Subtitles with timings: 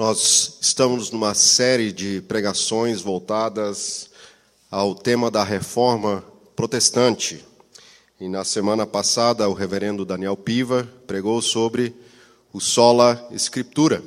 [0.00, 4.08] Nós estamos numa série de pregações voltadas
[4.70, 6.24] ao tema da reforma
[6.56, 7.44] protestante.
[8.18, 11.94] E na semana passada, o reverendo Daniel Piva pregou sobre
[12.50, 14.02] o sola escritura.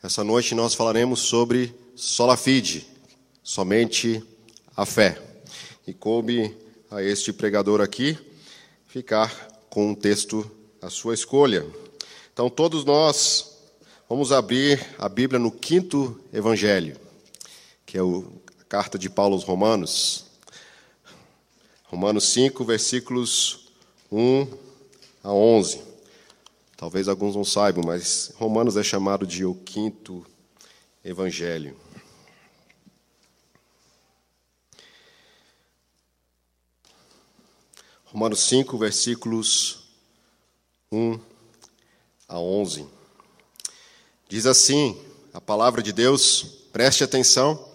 [0.00, 2.86] Essa noite nós falaremos sobre sola fide,
[3.42, 4.22] somente
[4.76, 5.20] a fé.
[5.88, 6.56] E coube
[6.88, 8.16] a este pregador aqui
[8.86, 9.28] ficar
[9.68, 10.48] com um texto
[10.80, 11.66] à sua escolha.
[12.32, 13.49] Então, todos nós
[14.10, 17.00] Vamos abrir a Bíblia no quinto evangelho,
[17.86, 20.26] que é a carta de Paulo aos Romanos.
[21.84, 23.70] Romanos 5, versículos
[24.10, 24.48] 1
[25.22, 25.84] a 11.
[26.76, 30.26] Talvez alguns não saibam, mas Romanos é chamado de o quinto
[31.04, 31.76] evangelho.
[38.06, 39.84] Romanos 5, versículos
[40.90, 41.16] 1
[42.26, 42.99] a 11.
[44.30, 44.96] Diz assim
[45.34, 47.68] a palavra de Deus, preste atenção.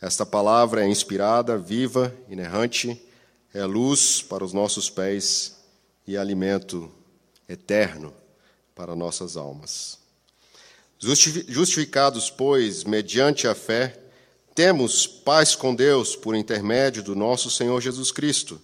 [0.00, 2.98] Esta palavra é inspirada, viva, inerrante,
[3.52, 5.54] é luz para os nossos pés
[6.06, 6.90] e alimento
[7.46, 8.14] eterno
[8.74, 9.98] para nossas almas.
[10.98, 14.00] Justificados, pois, mediante a fé,
[14.54, 18.58] temos paz com Deus por intermédio do nosso Senhor Jesus Cristo,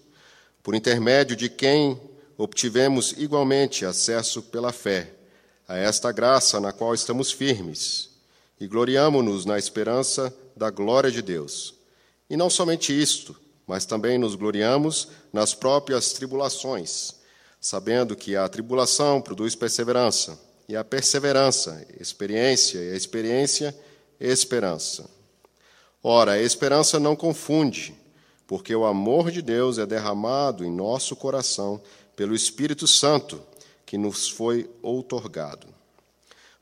[0.62, 2.00] por intermédio de quem
[2.38, 5.12] obtivemos igualmente acesso pela fé
[5.73, 8.11] a esta graça na qual estamos firmes
[8.61, 11.75] e gloriamo-nos na esperança da glória de Deus.
[12.28, 13.34] E não somente isto,
[13.67, 17.15] mas também nos gloriamos nas próprias tribulações,
[17.59, 23.75] sabendo que a tribulação produz perseverança, e a perseverança, experiência, e a experiência,
[24.20, 25.09] esperança.
[26.03, 27.95] Ora, a esperança não confunde,
[28.47, 31.81] porque o amor de Deus é derramado em nosso coração
[32.15, 33.41] pelo Espírito Santo
[33.84, 35.66] que nos foi outorgado.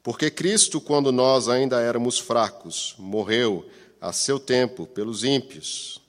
[0.03, 3.67] Porque Cristo, quando nós ainda éramos fracos, morreu
[4.01, 6.01] a seu tempo pelos ímpios.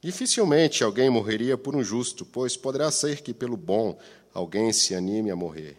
[0.00, 3.98] Dificilmente alguém morreria por um justo, pois poderá ser que pelo bom
[4.32, 5.76] alguém se anime a morrer.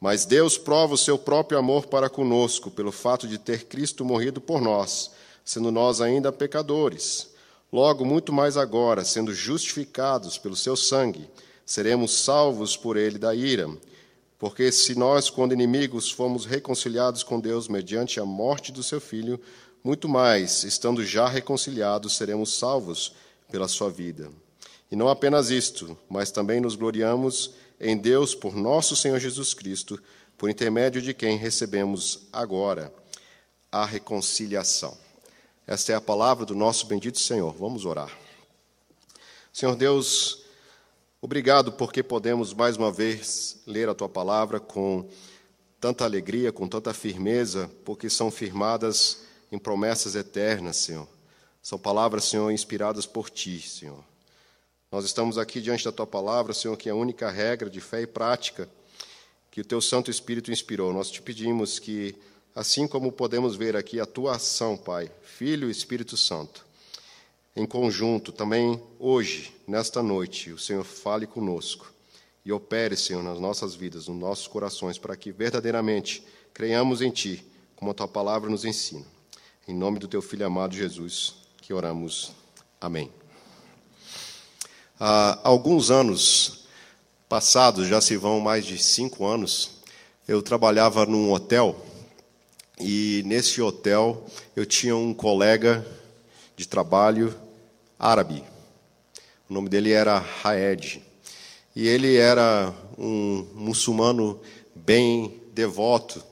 [0.00, 4.40] Mas Deus prova o seu próprio amor para conosco, pelo fato de ter Cristo morrido
[4.40, 5.12] por nós,
[5.44, 7.30] sendo nós ainda pecadores.
[7.72, 11.28] Logo, muito mais agora, sendo justificados pelo seu sangue,
[11.66, 13.68] seremos salvos por ele da ira.
[14.44, 19.40] Porque se nós, quando inimigos, fomos reconciliados com Deus mediante a morte do seu filho,
[19.82, 23.14] muito mais, estando já reconciliados, seremos salvos
[23.50, 24.30] pela sua vida.
[24.92, 29.98] E não apenas isto, mas também nos gloriamos em Deus por nosso Senhor Jesus Cristo,
[30.36, 32.92] por intermédio de quem recebemos agora
[33.72, 34.94] a reconciliação.
[35.66, 37.54] Esta é a palavra do nosso bendito Senhor.
[37.54, 38.14] Vamos orar.
[39.50, 40.43] Senhor Deus,
[41.24, 45.08] Obrigado porque podemos mais uma vez ler a tua palavra com
[45.80, 51.08] tanta alegria, com tanta firmeza, porque são firmadas em promessas eternas, Senhor.
[51.62, 54.04] São palavras, Senhor, inspiradas por ti, Senhor.
[54.92, 58.02] Nós estamos aqui diante da tua palavra, Senhor, que é a única regra de fé
[58.02, 58.68] e prática
[59.50, 60.92] que o teu Santo Espírito inspirou.
[60.92, 62.14] Nós te pedimos que,
[62.54, 66.66] assim como podemos ver aqui a tua ação, Pai, Filho e Espírito Santo,
[67.56, 71.92] em conjunto, também hoje, nesta noite, o Senhor fale conosco
[72.44, 77.46] e opere, Senhor, nas nossas vidas, nos nossos corações, para que verdadeiramente creiamos em Ti,
[77.76, 79.04] como a Tua palavra nos ensina.
[79.68, 82.32] Em nome do Teu Filho amado Jesus, que oramos.
[82.80, 83.10] Amém.
[84.98, 86.66] Há alguns anos
[87.28, 89.78] passados, já se vão mais de cinco anos,
[90.26, 91.76] eu trabalhava num hotel
[92.80, 94.26] e nesse hotel
[94.56, 95.86] eu tinha um colega
[96.56, 97.34] de trabalho
[98.04, 98.44] árabe.
[99.48, 101.02] O nome dele era Haed.
[101.74, 104.38] E ele era um muçulmano
[104.74, 106.22] bem devoto.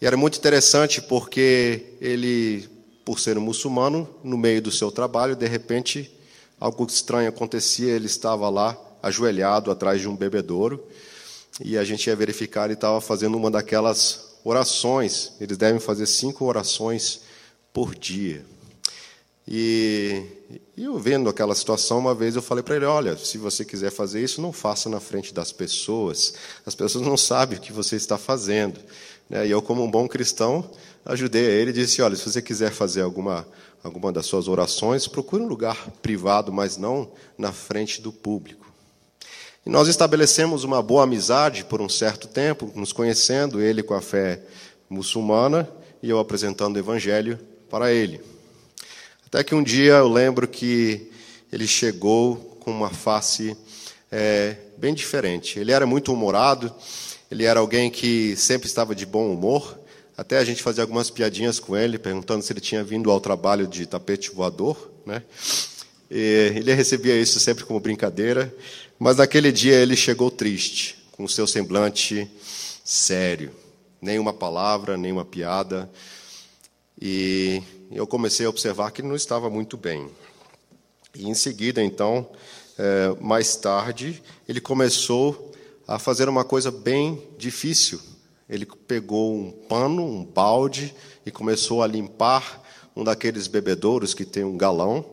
[0.00, 2.68] E era muito interessante porque ele,
[3.04, 6.10] por ser um muçulmano, no meio do seu trabalho, de repente,
[6.58, 10.84] algo estranho acontecia, ele estava lá, ajoelhado atrás de um bebedouro,
[11.64, 15.32] e a gente ia verificar, ele estava fazendo uma daquelas orações.
[15.40, 17.20] Eles devem fazer cinco orações
[17.72, 18.44] por dia.
[19.48, 20.24] E,
[20.76, 24.22] eu vendo aquela situação, uma vez eu falei para ele: olha, se você quiser fazer
[24.22, 26.34] isso, não faça na frente das pessoas.
[26.64, 28.80] As pessoas não sabem o que você está fazendo.
[29.30, 29.46] Né?
[29.46, 30.68] E eu, como um bom cristão,
[31.04, 33.46] ajudei ele e disse: olha, se você quiser fazer alguma,
[33.82, 38.66] alguma das suas orações, procure um lugar privado, mas não na frente do público.
[39.64, 44.00] E nós estabelecemos uma boa amizade por um certo tempo, nos conhecendo, ele com a
[44.00, 44.40] fé
[44.88, 45.68] muçulmana
[46.02, 47.38] e eu apresentando o evangelho
[47.68, 48.20] para ele.
[49.36, 51.10] Até que um dia eu lembro que
[51.52, 53.54] ele chegou com uma face
[54.10, 55.58] é, bem diferente.
[55.58, 56.74] Ele era muito humorado,
[57.30, 59.78] ele era alguém que sempre estava de bom humor,
[60.16, 63.66] Até a gente fazia algumas piadinhas com ele, perguntando se ele tinha vindo ao trabalho
[63.66, 64.90] de tapete voador.
[65.04, 65.22] Né?
[66.10, 68.50] E ele recebia isso sempre como brincadeira,
[68.98, 72.26] mas naquele dia ele chegou triste, com o seu semblante
[72.82, 73.52] sério.
[74.00, 75.90] Nenhuma palavra, nenhuma piada.
[76.98, 80.08] E eu comecei a observar que ele não estava muito bem.
[81.14, 82.28] E em seguida, então,
[82.78, 85.52] é, mais tarde, ele começou
[85.86, 88.00] a fazer uma coisa bem difícil.
[88.48, 90.94] Ele pegou um pano, um balde,
[91.24, 92.62] e começou a limpar
[92.94, 95.04] um daqueles bebedouros que tem um galão.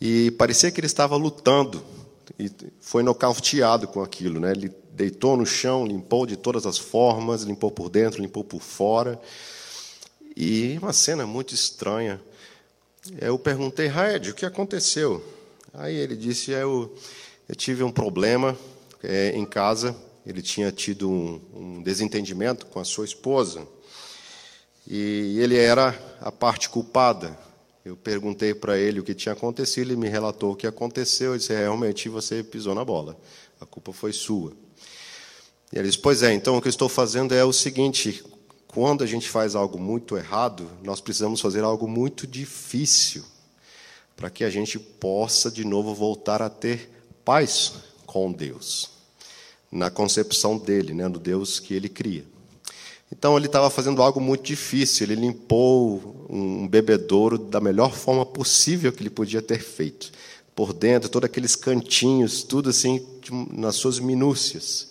[0.00, 1.82] E parecia que ele estava lutando,
[2.38, 2.50] e
[2.80, 4.40] foi nocauteado com aquilo.
[4.40, 4.52] Né?
[4.52, 9.20] Ele deitou no chão, limpou de todas as formas, limpou por dentro, limpou por fora.
[10.42, 12.18] E uma cena muito estranha.
[13.20, 15.22] Eu perguntei, Raed, o que aconteceu?
[15.74, 16.96] Aí ele disse, eu,
[17.46, 18.56] eu tive um problema
[19.02, 19.94] é, em casa,
[20.24, 23.68] ele tinha tido um, um desentendimento com a sua esposa,
[24.86, 27.38] e ele era a parte culpada.
[27.84, 31.36] Eu perguntei para ele o que tinha acontecido, ele me relatou o que aconteceu, eu
[31.36, 33.14] disse, é, realmente você pisou na bola,
[33.60, 34.54] a culpa foi sua.
[35.70, 38.24] E ele disse, pois é, então o que eu estou fazendo é o seguinte,
[38.72, 43.24] quando a gente faz algo muito errado, nós precisamos fazer algo muito difícil
[44.16, 46.88] para que a gente possa de novo voltar a ter
[47.24, 47.72] paz
[48.06, 48.90] com Deus,
[49.72, 52.24] na concepção dele, né, do Deus que ele cria.
[53.10, 58.92] Então ele estava fazendo algo muito difícil, ele limpou um bebedouro da melhor forma possível
[58.92, 60.12] que ele podia ter feito.
[60.54, 63.04] Por dentro, todos aqueles cantinhos, tudo assim,
[63.50, 64.90] nas suas minúcias.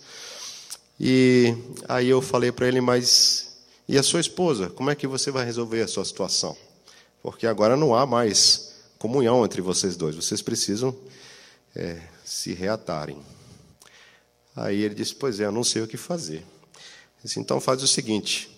[0.98, 1.54] E
[1.88, 3.49] aí eu falei para ele, mas
[3.90, 6.56] e a sua esposa, como é que você vai resolver a sua situação?
[7.20, 10.96] Porque agora não há mais comunhão entre vocês dois, vocês precisam
[11.74, 13.20] é, se reatarem.
[14.54, 16.46] Aí ele disse: Pois é, eu não sei o que fazer.
[17.20, 18.48] disse, então faz o seguinte: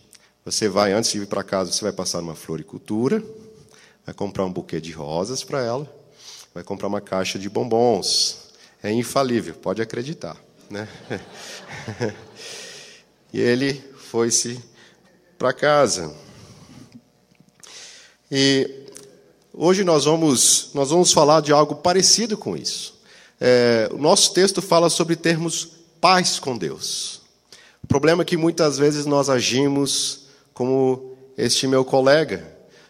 [0.44, 3.24] você vai, antes de ir para casa, você vai passar numa floricultura,
[4.04, 5.90] vai comprar um buquê de rosas para ela,
[6.52, 8.50] vai comprar uma caixa de bombons.
[8.82, 10.36] É infalível, pode acreditar.
[10.68, 10.86] Né?
[13.32, 14.71] e ele foi se
[15.42, 16.14] para casa.
[18.30, 18.86] E
[19.52, 22.94] hoje nós vamos, nós vamos falar de algo parecido com isso.
[23.40, 25.68] É, o nosso texto fala sobre termos
[26.00, 27.22] paz com Deus.
[27.82, 32.46] O problema é que muitas vezes nós agimos como este meu colega.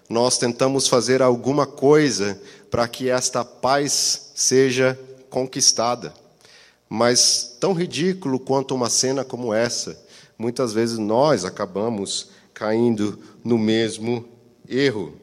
[0.06, 2.38] Nós tentamos fazer alguma coisa
[2.70, 5.00] para que esta paz seja
[5.30, 6.12] conquistada.
[6.86, 9.98] Mas tão ridículo quanto uma cena como essa,
[10.36, 14.24] muitas vezes nós acabamos caindo no mesmo
[14.68, 15.14] erro.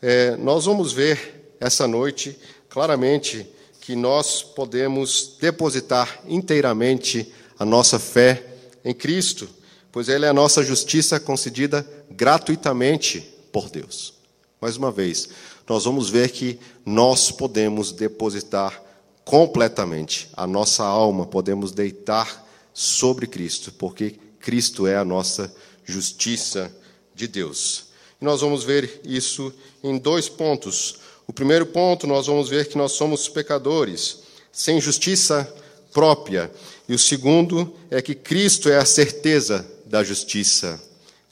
[0.00, 2.38] É, nós vamos ver essa noite
[2.68, 3.46] claramente
[3.80, 8.44] que nós podemos depositar inteiramente a nossa fé
[8.84, 9.48] em Cristo,
[9.90, 13.20] pois Ele é a nossa justiça concedida gratuitamente
[13.52, 14.14] por Deus.
[14.60, 15.28] Mais uma vez,
[15.68, 18.82] nós vamos ver que nós podemos depositar
[19.24, 26.74] completamente a nossa alma, podemos deitar sobre Cristo, porque Cristo é a nossa justiça justiça
[27.14, 27.86] de Deus.
[28.20, 29.52] E nós vamos ver isso
[29.82, 30.96] em dois pontos.
[31.26, 34.20] O primeiro ponto, nós vamos ver que nós somos pecadores,
[34.52, 35.52] sem justiça
[35.92, 36.50] própria.
[36.88, 40.80] E o segundo é que Cristo é a certeza da justiça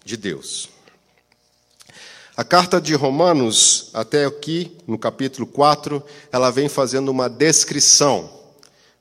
[0.04, 0.68] de Deus.
[2.36, 8.30] A carta de Romanos, até aqui, no capítulo 4, ela vem fazendo uma descrição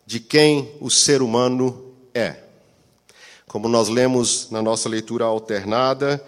[0.06, 2.45] de quem o ser humano é.
[3.56, 6.22] Como nós lemos na nossa leitura alternada,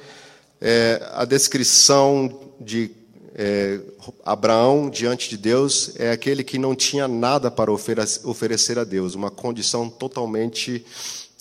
[0.62, 2.90] é, a descrição de
[3.36, 3.82] é,
[4.24, 9.30] Abraão diante de Deus é aquele que não tinha nada para oferecer a Deus, uma
[9.30, 10.86] condição totalmente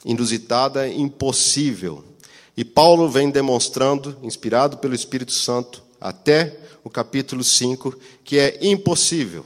[0.05, 2.03] inusitada, impossível.
[2.57, 9.45] E Paulo vem demonstrando, inspirado pelo Espírito Santo, até o capítulo 5, que é impossível,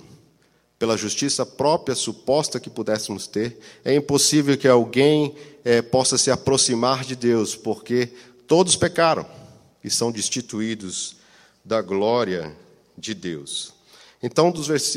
[0.81, 7.05] pela justiça própria suposta que pudéssemos ter, é impossível que alguém é, possa se aproximar
[7.05, 8.09] de Deus, porque
[8.47, 9.27] todos pecaram
[9.85, 11.17] e são destituídos
[11.63, 12.57] da glória
[12.97, 13.75] de Deus.
[14.23, 14.51] Então,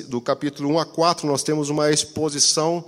[0.07, 2.85] do capítulo 1 a 4, nós temos uma exposição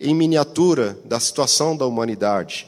[0.00, 2.66] em miniatura da situação da humanidade.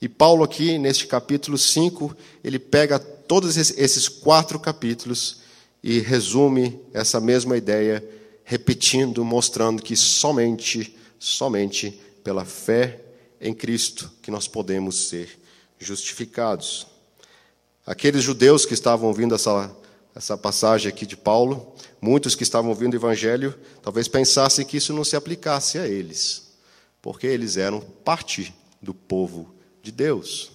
[0.00, 5.40] E Paulo, aqui, neste capítulo 5, ele pega todos esses quatro capítulos
[5.82, 8.02] e resume essa mesma ideia,
[8.44, 13.00] repetindo, mostrando que somente, somente pela fé
[13.40, 15.38] em Cristo que nós podemos ser
[15.78, 16.86] justificados.
[17.86, 19.74] Aqueles judeus que estavam ouvindo essa,
[20.14, 24.92] essa passagem aqui de Paulo, muitos que estavam ouvindo o Evangelho, talvez pensassem que isso
[24.92, 26.54] não se aplicasse a eles,
[27.02, 30.52] porque eles eram parte do povo de Deus.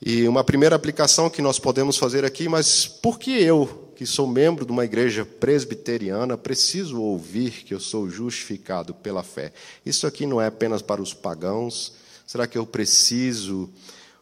[0.00, 4.26] E uma primeira aplicação que nós podemos fazer aqui, mas por que eu, que sou
[4.26, 9.54] membro de uma igreja presbiteriana, preciso ouvir que eu sou justificado pela fé?
[9.86, 11.94] Isso aqui não é apenas para os pagãos.
[12.26, 13.70] Será que eu preciso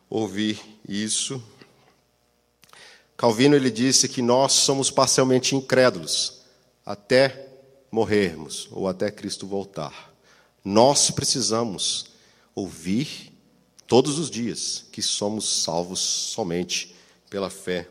[0.08, 1.42] ouvir isso?
[3.16, 6.42] Calvino ele disse que nós somos parcialmente incrédulos
[6.86, 7.48] até
[7.90, 10.14] morrermos ou até Cristo voltar.
[10.64, 12.06] Nós precisamos
[12.54, 13.32] ouvir
[13.88, 16.94] todos os dias que somos salvos somente
[17.28, 17.88] pela fé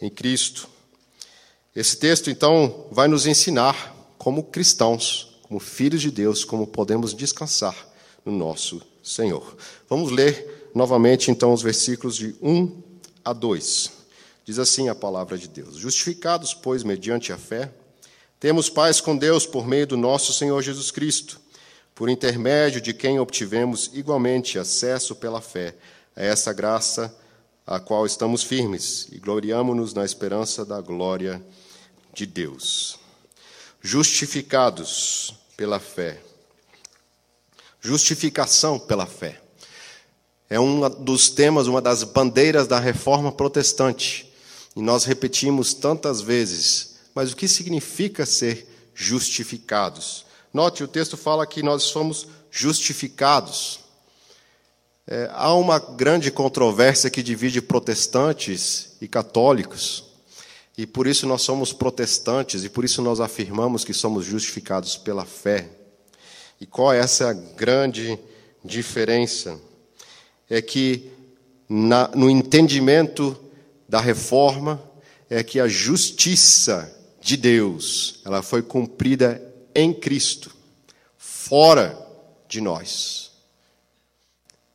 [0.00, 0.73] em Cristo.
[1.74, 7.74] Esse texto, então, vai nos ensinar, como cristãos, como filhos de Deus, como podemos descansar
[8.24, 9.56] no nosso Senhor.
[9.88, 12.82] Vamos ler novamente, então, os versículos de 1
[13.24, 13.92] a 2.
[14.44, 17.72] Diz assim a palavra de Deus: Justificados, pois, mediante a fé,
[18.38, 21.40] temos paz com Deus por meio do nosso Senhor Jesus Cristo
[21.94, 25.76] por intermédio de quem obtivemos igualmente acesso pela fé
[26.16, 27.16] a essa graça
[27.66, 31.63] a qual estamos firmes e gloriamo-nos na esperança da glória de
[32.24, 32.98] Deus.
[33.82, 36.20] Justificados pela fé.
[37.80, 39.40] Justificação pela fé.
[40.48, 44.32] É um dos temas, uma das bandeiras da reforma protestante.
[44.76, 46.96] E nós repetimos tantas vezes.
[47.14, 50.24] Mas o que significa ser justificados?
[50.52, 53.80] Note, o texto fala que nós somos justificados.
[55.06, 60.04] É, há uma grande controvérsia que divide protestantes e católicos,
[60.76, 65.24] e por isso nós somos protestantes, e por isso nós afirmamos que somos justificados pela
[65.24, 65.68] fé.
[66.60, 68.18] E qual é essa grande
[68.64, 69.60] diferença?
[70.50, 71.10] É que
[71.68, 73.38] na, no entendimento
[73.88, 74.82] da reforma
[75.30, 79.40] é que a justiça de Deus ela foi cumprida
[79.74, 80.54] em Cristo,
[81.16, 81.98] fora
[82.48, 83.32] de nós.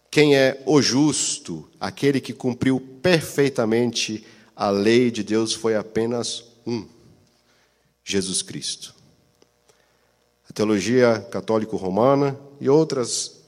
[0.09, 6.85] Quem é o justo, aquele que cumpriu perfeitamente a lei de Deus, foi apenas um:
[8.03, 8.93] Jesus Cristo.
[10.49, 13.39] A teologia católico-romana e outras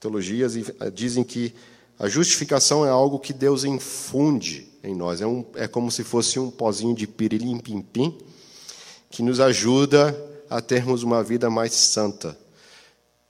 [0.00, 0.54] teologias
[0.92, 1.54] dizem que
[1.98, 5.20] a justificação é algo que Deus infunde em nós.
[5.20, 8.18] É, um, é como se fosse um pozinho de pirilim-pim-pim
[9.10, 10.14] que nos ajuda
[10.48, 12.36] a termos uma vida mais santa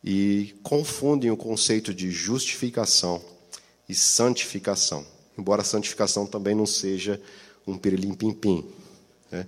[0.03, 3.21] e confundem o conceito de justificação
[3.89, 5.05] e santificação,
[5.37, 7.21] embora a santificação também não seja
[7.67, 8.65] um pirilim-pim-pim.
[9.31, 9.47] Né?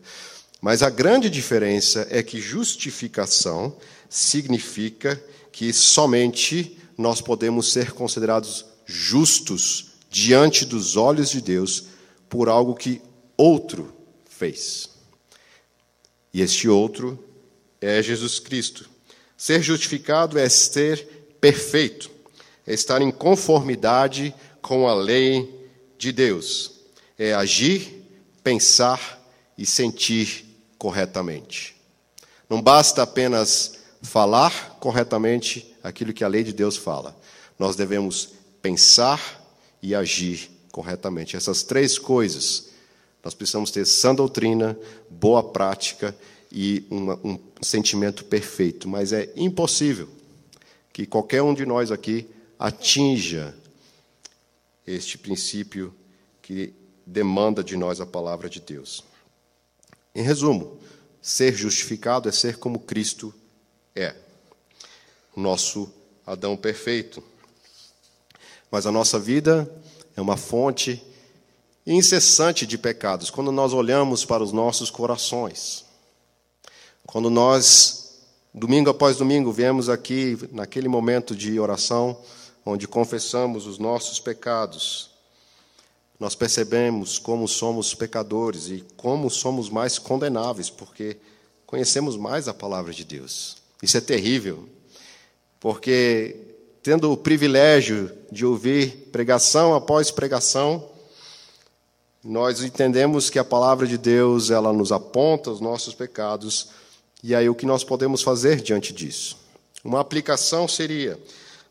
[0.61, 3.77] Mas a grande diferença é que justificação
[4.09, 11.85] significa que somente nós podemos ser considerados justos diante dos olhos de Deus
[12.29, 13.01] por algo que
[13.37, 13.93] outro
[14.29, 14.91] fez.
[16.33, 17.23] E este outro
[17.81, 18.89] é Jesus Cristo.
[19.37, 22.11] Ser justificado é ser perfeito,
[22.67, 25.58] é estar em conformidade com a lei
[25.99, 26.73] de Deus,
[27.19, 28.05] é agir,
[28.43, 29.21] pensar
[29.59, 30.47] e sentir
[30.79, 31.77] corretamente.
[32.49, 37.19] Não basta apenas falar corretamente aquilo que a lei de Deus fala.
[37.59, 38.31] Nós devemos
[38.63, 39.45] pensar
[39.83, 41.37] e agir corretamente.
[41.37, 42.69] Essas três coisas,
[43.23, 44.79] nós precisamos ter sã doutrina,
[45.11, 46.17] boa prática
[46.51, 50.09] e uma, um sentimento perfeito, mas é impossível
[50.93, 52.27] que qualquer um de nós aqui
[52.59, 53.55] atinja
[54.93, 55.95] este princípio
[56.41, 56.75] que
[57.07, 59.05] demanda de nós a palavra de Deus.
[60.15, 60.79] Em resumo,
[61.21, 63.35] ser justificado é ser como Cristo
[63.95, 64.15] é,
[65.37, 65.93] nosso
[66.27, 67.23] Adão perfeito.
[68.71, 69.71] Mas a nossa vida
[70.17, 71.03] é uma fonte
[71.87, 73.31] incessante de pecados.
[73.31, 75.85] Quando nós olhamos para os nossos corações,
[77.07, 78.21] quando nós,
[78.53, 82.21] domingo após domingo, viemos aqui, naquele momento de oração,
[82.69, 85.11] onde confessamos os nossos pecados,
[86.19, 91.17] nós percebemos como somos pecadores e como somos mais condenáveis, porque
[91.65, 93.57] conhecemos mais a palavra de Deus.
[93.83, 94.69] Isso é terrível,
[95.61, 96.37] porque
[96.83, 100.91] tendo o privilégio de ouvir pregação após pregação,
[102.23, 106.69] nós entendemos que a palavra de Deus ela nos aponta os nossos pecados
[107.23, 109.37] e aí, o que nós podemos fazer diante disso?
[109.83, 111.19] Uma aplicação seria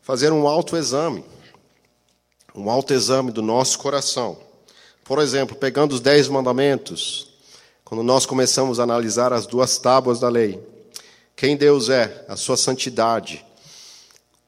[0.08, 1.22] fazer um autoexame,
[2.54, 4.38] um autoexame do nosso coração.
[5.04, 7.28] Por exemplo, pegando os Dez Mandamentos,
[7.84, 10.66] quando nós começamos a analisar as duas tábuas da lei,
[11.36, 13.44] quem Deus é, a sua santidade,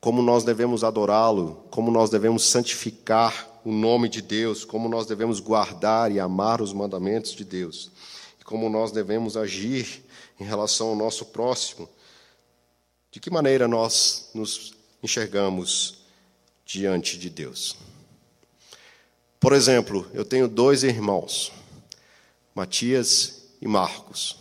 [0.01, 5.41] como nós devemos adorá-lo, como nós devemos santificar o nome de Deus, como nós devemos
[5.41, 7.91] guardar e amar os mandamentos de Deus,
[8.41, 10.07] e como nós devemos agir
[10.41, 11.87] em relação ao nosso próximo,
[13.13, 16.05] de que maneira nós nos enxergamos
[16.65, 17.77] diante de Deus?
[19.39, 21.51] Por exemplo, eu tenho dois irmãos,
[22.55, 24.37] Matias e Marcos.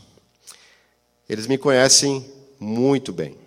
[1.28, 2.26] Eles me conhecem
[2.60, 3.38] muito bem.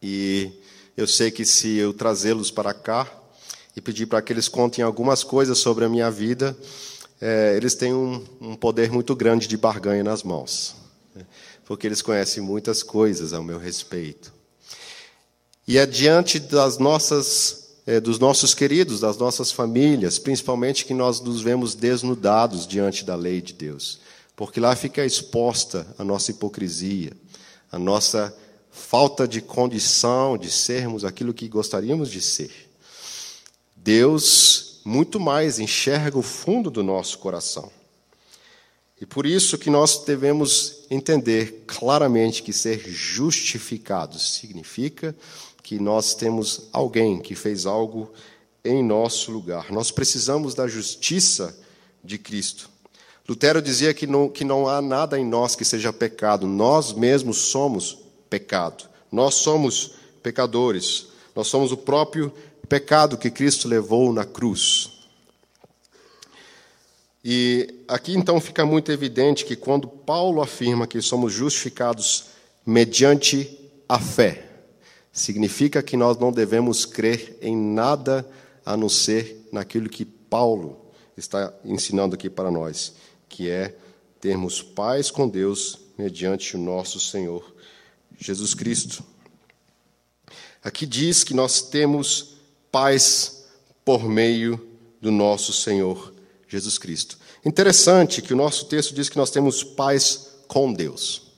[0.00, 0.52] E
[0.96, 3.10] eu sei que se eu trazê-los para cá
[3.74, 6.56] e pedir para que eles contem algumas coisas sobre a minha vida,
[7.20, 10.74] é, eles têm um, um, poder muito grande de barganha nas mãos,
[11.14, 11.24] né?
[11.64, 14.32] porque eles conhecem muitas coisas ao meu respeito.
[15.66, 21.20] E é diante das nossas, é, dos nossos queridos, das nossas famílias, principalmente que nós
[21.20, 24.00] nos vemos desnudados diante da lei de Deus,
[24.34, 27.12] porque lá fica exposta a nossa hipocrisia,
[27.70, 28.36] a nossa
[28.72, 32.50] falta de condição de sermos aquilo que gostaríamos de ser.
[33.76, 37.70] Deus muito mais enxerga o fundo do nosso coração.
[39.00, 45.14] E por isso que nós devemos entender claramente que ser justificados significa
[45.62, 48.12] que nós temos alguém que fez algo
[48.64, 49.70] em nosso lugar.
[49.70, 51.58] Nós precisamos da justiça
[52.02, 52.68] de Cristo.
[53.28, 57.38] Lutero dizia que não, que não há nada em nós que seja pecado, nós mesmos
[57.38, 58.84] somos pecado.
[59.10, 59.92] Nós somos
[60.22, 61.06] pecadores.
[61.34, 62.32] Nós somos o próprio
[62.68, 64.90] pecado que Cristo levou na cruz.
[67.24, 72.24] E aqui então fica muito evidente que quando Paulo afirma que somos justificados
[72.66, 74.51] mediante a fé,
[75.12, 78.26] significa que nós não devemos crer em nada
[78.64, 80.80] a não ser naquilo que Paulo
[81.16, 82.94] está ensinando aqui para nós,
[83.28, 83.76] que é
[84.20, 87.54] termos paz com Deus mediante o nosso Senhor
[88.18, 89.04] Jesus Cristo.
[90.64, 92.36] Aqui diz que nós temos
[92.70, 93.44] paz
[93.84, 94.64] por meio
[95.00, 96.14] do nosso Senhor
[96.48, 97.18] Jesus Cristo.
[97.44, 101.32] Interessante que o nosso texto diz que nós temos paz com Deus.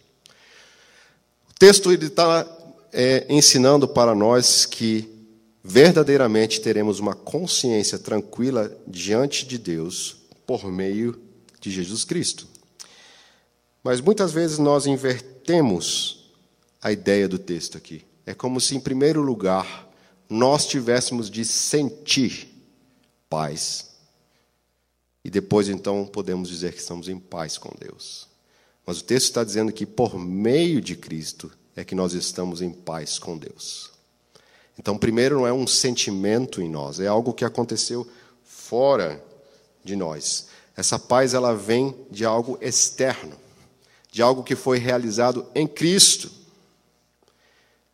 [1.49, 2.45] O texto está
[2.95, 5.11] é, ensinando para nós que
[5.63, 11.21] verdadeiramente teremos uma consciência tranquila diante de Deus por meio
[11.61, 12.47] de Jesus Cristo.
[13.83, 16.31] Mas muitas vezes nós invertemos
[16.81, 18.05] a ideia do texto aqui.
[18.25, 19.91] É como se, em primeiro lugar,
[20.31, 22.49] nós tivéssemos de sentir
[23.29, 23.91] paz.
[25.25, 28.29] E depois, então, podemos dizer que estamos em paz com Deus.
[28.87, 32.71] Mas o texto está dizendo que, por meio de Cristo, é que nós estamos em
[32.71, 33.91] paz com Deus.
[34.79, 38.07] Então, primeiro, não é um sentimento em nós, é algo que aconteceu
[38.45, 39.23] fora
[39.85, 40.47] de nós.
[40.77, 43.37] Essa paz ela vem de algo externo,
[44.11, 46.31] de algo que foi realizado em Cristo.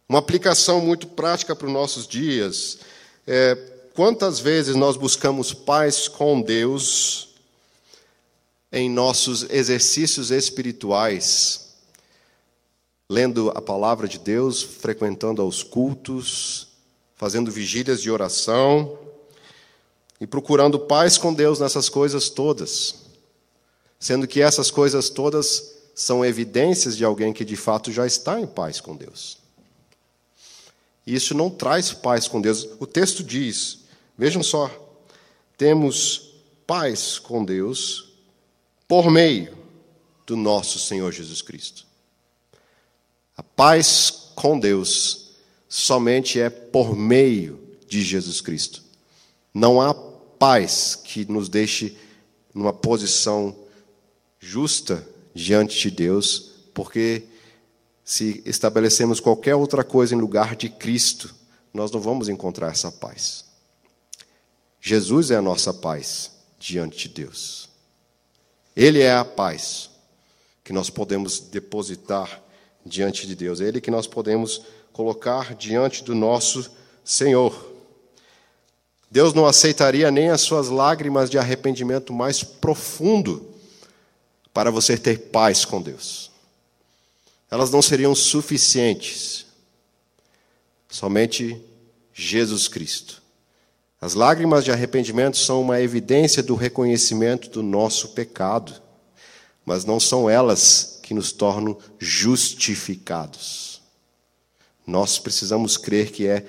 [0.08, 2.78] Uma aplicação muito prática para os nossos dias.
[3.26, 3.54] É,
[3.94, 7.28] quantas vezes nós buscamos paz com Deus
[8.72, 11.69] em nossos exercícios espirituais,
[13.10, 16.68] lendo a palavra de Deus, frequentando aos cultos,
[17.16, 18.96] fazendo vigílias de oração
[20.20, 23.06] e procurando paz com Deus nessas coisas todas,
[23.98, 28.46] sendo que essas coisas todas são evidências de alguém que de fato já está em
[28.46, 29.38] paz com Deus.
[31.04, 32.68] E isso não traz paz com Deus.
[32.78, 33.80] O texto diz,
[34.16, 34.70] vejam só,
[35.58, 38.12] temos paz com Deus
[38.86, 39.58] por meio
[40.24, 41.89] do nosso Senhor Jesus Cristo.
[43.40, 45.30] A paz com Deus
[45.66, 48.82] somente é por meio de Jesus Cristo.
[49.54, 51.96] Não há paz que nos deixe
[52.52, 53.56] numa posição
[54.38, 57.22] justa diante de Deus, porque
[58.04, 61.34] se estabelecemos qualquer outra coisa em lugar de Cristo,
[61.72, 63.46] nós não vamos encontrar essa paz.
[64.82, 67.70] Jesus é a nossa paz diante de Deus.
[68.76, 69.88] Ele é a paz
[70.62, 72.49] que nós podemos depositar
[72.84, 73.60] diante de Deus.
[73.60, 74.62] É Ele que nós podemos
[74.92, 76.70] colocar diante do nosso
[77.04, 77.68] Senhor.
[79.10, 83.48] Deus não aceitaria nem as suas lágrimas de arrependimento mais profundo
[84.52, 86.30] para você ter paz com Deus
[87.50, 89.46] elas não seriam suficientes.
[90.88, 91.60] Somente
[92.14, 93.20] Jesus Cristo.
[94.00, 98.72] As lágrimas de arrependimento são uma evidência do reconhecimento do nosso pecado,
[99.64, 103.82] mas não são elas que nos tornam justificados.
[104.86, 106.46] Nós precisamos crer que é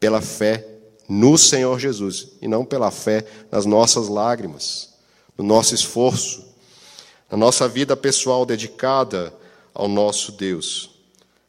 [0.00, 0.66] pela fé
[1.08, 4.94] no Senhor Jesus e não pela fé nas nossas lágrimas,
[5.38, 6.44] no nosso esforço,
[7.30, 9.32] na nossa vida pessoal dedicada
[9.72, 10.90] ao nosso Deus.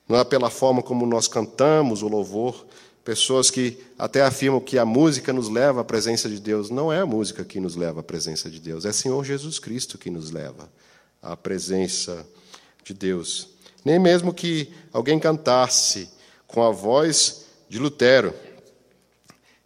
[0.08, 2.63] Não é pela forma como nós cantamos o louvor,
[3.04, 6.69] pessoas que até afirmam que a música nos leva à presença de Deus.
[6.69, 9.97] Não é a música que nos leva à presença de Deus, é Senhor Jesus Cristo
[9.97, 10.71] que nos leva
[11.24, 12.40] à presença de
[12.94, 13.50] Deus.
[13.84, 16.10] Nem mesmo que alguém cantasse
[16.48, 18.34] com a voz de Lutero.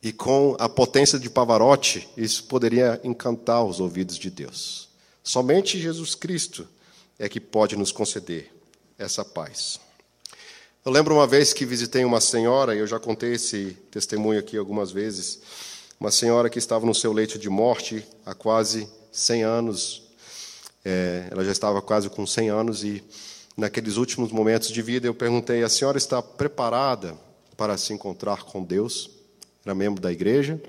[0.01, 4.87] E com a potência de Pavarotti, isso poderia encantar os ouvidos de Deus.
[5.23, 6.67] Somente Jesus Cristo
[7.17, 8.53] é que pode nos conceder
[8.99, 9.79] essa paz.
[10.85, 14.55] Eu lembro uma vez que visitei uma senhora, e eu já contei esse testemunho aqui
[14.55, 15.39] algumas vezes,
[15.99, 20.03] uma senhora que estava no seu leito de morte há quase 100 anos.
[20.85, 23.03] É, ela já estava quase com 100 anos e
[23.57, 27.17] naqueles últimos momentos de vida eu perguntei: a senhora está preparada
[27.57, 29.09] para se encontrar com Deus?
[29.65, 30.61] Era membro da igreja,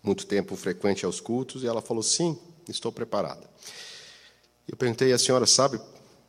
[0.00, 3.50] muito tempo frequente aos cultos, e ela falou: sim, estou preparada.
[4.68, 5.80] Eu perguntei: a senhora sabe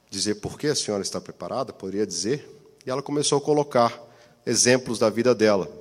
[0.09, 1.71] dizer por que a senhora está preparada?
[1.71, 2.49] Poderia dizer?
[2.83, 4.01] E ela começou a colocar
[4.43, 5.71] exemplos da vida dela.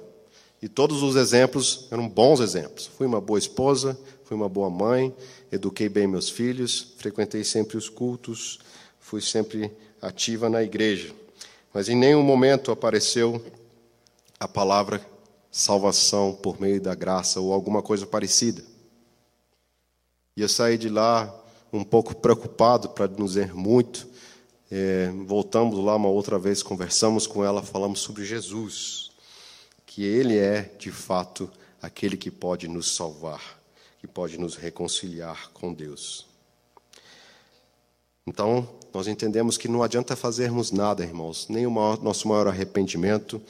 [0.60, 2.86] E todos os exemplos eram bons exemplos.
[2.86, 3.98] Fui uma boa esposa,
[4.30, 5.12] fui uma boa mãe,
[5.50, 8.60] eduquei bem meus filhos, frequentei sempre os cultos,
[9.00, 11.12] fui sempre ativa na igreja.
[11.74, 13.44] Mas em nenhum momento apareceu
[14.38, 15.04] a palavra
[15.50, 18.62] salvação por meio da graça ou alguma coisa parecida.
[20.36, 21.34] E eu saí de lá
[21.72, 24.06] um pouco preocupado, para não dizer muito,
[24.70, 29.10] é, voltamos lá uma outra vez, conversamos com ela, falamos sobre Jesus,
[29.84, 31.50] que Ele é, de fato,
[31.82, 33.59] aquele que pode nos salvar,
[34.00, 36.26] que pode nos reconciliar com Deus.
[38.26, 43.40] Então, nós entendemos que não adianta fazermos nada, irmãos, nem o maior, nosso maior arrependimento,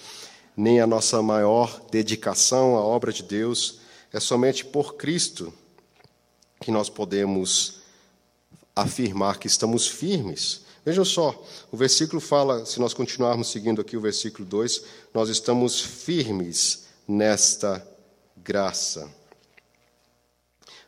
[0.57, 3.81] nem a nossa maior dedicação à obra de Deus,
[4.13, 5.53] é somente por Cristo
[6.61, 7.81] que nós podemos
[8.75, 14.01] afirmar que estamos firmes Vejam só, o versículo fala, se nós continuarmos seguindo aqui o
[14.01, 14.83] versículo 2,
[15.13, 17.87] nós estamos firmes nesta
[18.37, 19.09] graça.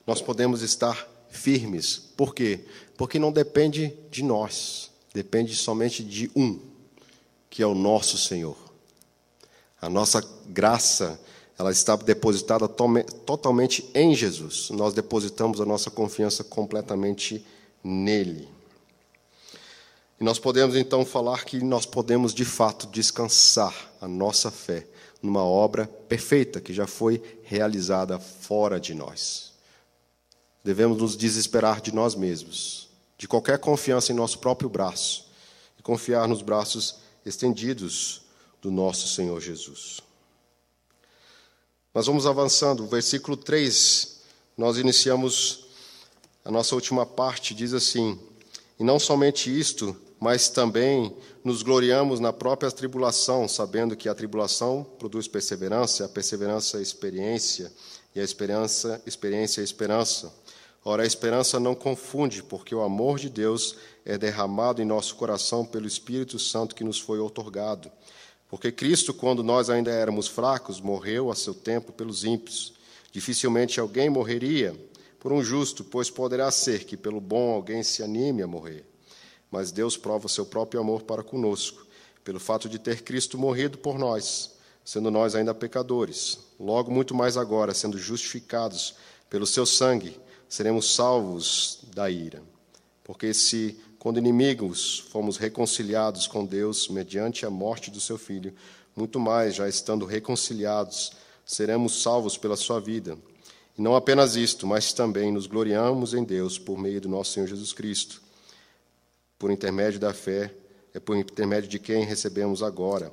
[0.06, 1.96] Nós podemos estar firmes.
[2.16, 2.60] Por quê?
[2.96, 6.60] Porque não depende de nós, depende somente de um,
[7.48, 8.56] que é o nosso Senhor.
[9.80, 11.20] A nossa graça,
[11.58, 14.70] ela está depositada totalmente em Jesus.
[14.70, 17.44] Nós depositamos a nossa confiança completamente
[17.82, 18.48] nele.
[20.20, 24.86] E nós podemos então falar que nós podemos de fato descansar a nossa fé
[25.20, 29.51] numa obra perfeita que já foi realizada fora de nós.
[30.64, 35.30] Devemos nos desesperar de nós mesmos, de qualquer confiança em nosso próprio braço,
[35.78, 36.96] e confiar nos braços
[37.26, 38.22] estendidos
[38.60, 40.00] do nosso Senhor Jesus.
[41.94, 44.20] Nós vamos avançando, versículo 3,
[44.56, 45.66] nós iniciamos
[46.44, 48.18] a nossa última parte, diz assim:
[48.78, 54.86] E não somente isto, mas também nos gloriamos na própria tribulação, sabendo que a tribulação
[54.98, 57.72] produz perseverança, a perseverança experiência,
[58.14, 60.32] e a esperança, experiência é esperança.
[60.84, 65.64] Ora, a esperança não confunde, porque o amor de Deus é derramado em nosso coração
[65.64, 67.90] pelo Espírito Santo que nos foi otorgado.
[68.48, 72.74] Porque Cristo, quando nós ainda éramos fracos, morreu a seu tempo pelos ímpios.
[73.12, 74.74] Dificilmente alguém morreria
[75.20, 78.84] por um justo, pois poderá ser que pelo bom alguém se anime a morrer
[79.52, 81.86] mas Deus prova o seu próprio amor para conosco,
[82.24, 86.38] pelo fato de ter Cristo morrido por nós, sendo nós ainda pecadores.
[86.58, 88.94] Logo, muito mais agora, sendo justificados
[89.28, 90.18] pelo seu sangue,
[90.52, 92.42] seremos salvos da ira.
[93.02, 98.54] Porque se, quando inimigos, fomos reconciliados com Deus mediante a morte do seu filho,
[98.94, 101.12] muito mais, já estando reconciliados,
[101.46, 103.16] seremos salvos pela sua vida.
[103.78, 107.46] E não apenas isto, mas também nos gloriamos em Deus por meio do nosso Senhor
[107.46, 108.20] Jesus Cristo
[109.38, 110.54] por intermédio da fé,
[110.92, 113.10] é por intermédio de quem recebemos agora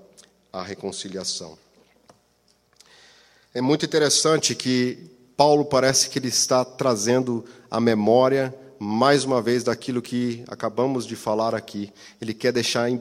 [0.51, 1.57] a reconciliação.
[3.53, 9.63] É muito interessante que Paulo parece que ele está trazendo a memória mais uma vez
[9.63, 11.93] daquilo que acabamos de falar aqui.
[12.21, 12.91] Ele quer deixar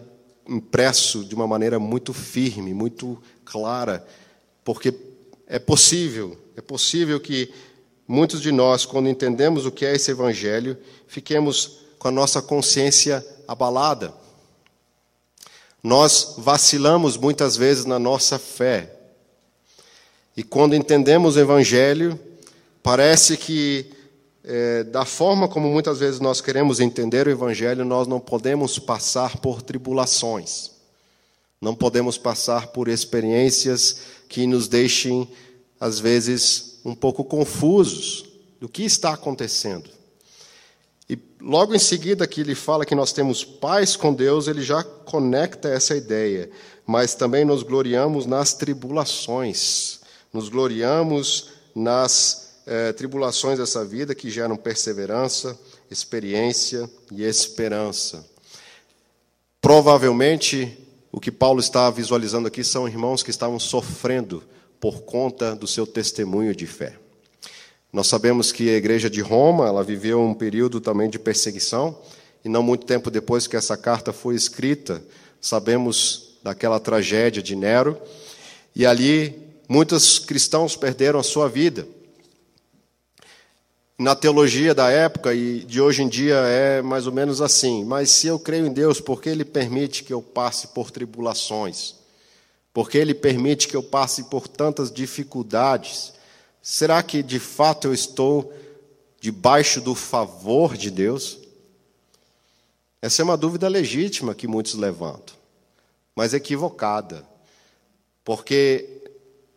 [0.46, 4.06] impresso de uma maneira muito firme, muito clara,
[4.62, 4.94] porque
[5.48, 7.52] é possível, é possível que
[8.06, 13.26] muitos de nós, quando entendemos o que é esse evangelho, fiquemos com a nossa consciência
[13.48, 14.14] abalada.
[15.82, 18.94] Nós vacilamos muitas vezes na nossa fé.
[20.36, 22.16] E quando entendemos o Evangelho,
[22.88, 23.84] parece que,
[24.42, 29.36] é, da forma como muitas vezes nós queremos entender o Evangelho, nós não podemos passar
[29.40, 30.70] por tribulações,
[31.60, 35.28] não podemos passar por experiências que nos deixem,
[35.78, 38.24] às vezes, um pouco confusos
[38.58, 39.90] do que está acontecendo.
[41.10, 44.82] E logo em seguida que ele fala que nós temos paz com Deus, ele já
[44.82, 46.48] conecta essa ideia.
[46.86, 50.00] Mas também nos gloriamos nas tribulações,
[50.32, 55.58] nos gloriamos nas eh, tribulações dessa vida que geram perseverança,
[55.90, 58.22] experiência e esperança.
[59.58, 60.78] Provavelmente,
[61.10, 64.44] o que Paulo está visualizando aqui são irmãos que estavam sofrendo
[64.78, 66.96] por conta do seu testemunho de fé.
[67.90, 71.98] Nós sabemos que a igreja de Roma, ela viveu um período também de perseguição,
[72.44, 75.02] e não muito tempo depois que essa carta foi escrita,
[75.40, 77.98] sabemos daquela tragédia de Nero,
[78.76, 81.88] e ali muitos cristãos perderam a sua vida.
[84.00, 88.10] Na teologia da época e de hoje em dia é mais ou menos assim, mas
[88.10, 91.96] se eu creio em Deus, por que Ele permite que eu passe por tribulações?
[92.72, 96.12] Por que Ele permite que eu passe por tantas dificuldades?
[96.62, 98.52] Será que de fato eu estou
[99.20, 101.36] debaixo do favor de Deus?
[103.02, 105.34] Essa é uma dúvida legítima que muitos levantam,
[106.14, 107.26] mas equivocada.
[108.24, 109.02] Porque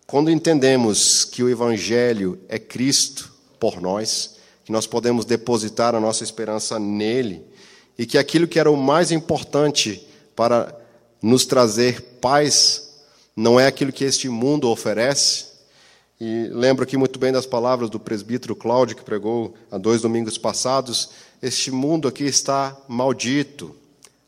[0.08, 3.31] quando entendemos que o Evangelho é Cristo
[3.62, 7.46] por nós, que nós podemos depositar a nossa esperança nele,
[7.96, 10.04] e que aquilo que era o mais importante
[10.36, 10.76] para
[11.22, 12.90] nos trazer paz
[13.36, 15.46] não é aquilo que este mundo oferece,
[16.20, 20.38] e lembro aqui muito bem das palavras do presbítero Cláudio, que pregou há dois domingos
[20.38, 21.10] passados.
[21.42, 23.76] Este mundo aqui está maldito,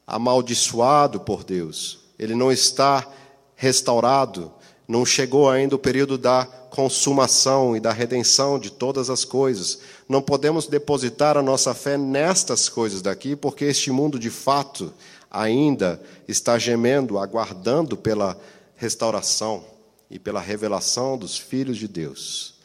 [0.05, 1.99] amaldiçoado por Deus.
[2.17, 3.07] Ele não está
[3.55, 4.51] restaurado,
[4.87, 9.77] não chegou ainda o período da consumação e da redenção de todas as coisas.
[10.09, 14.91] Não podemos depositar a nossa fé nestas coisas daqui, porque este mundo de fato
[15.29, 18.35] ainda está gemendo, aguardando pela
[18.75, 19.63] restauração
[20.09, 22.55] e pela revelação dos filhos de Deus.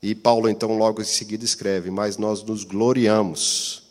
[0.00, 3.82] E Paulo, então, logo em seguida escreve: Mas nós nos gloriamos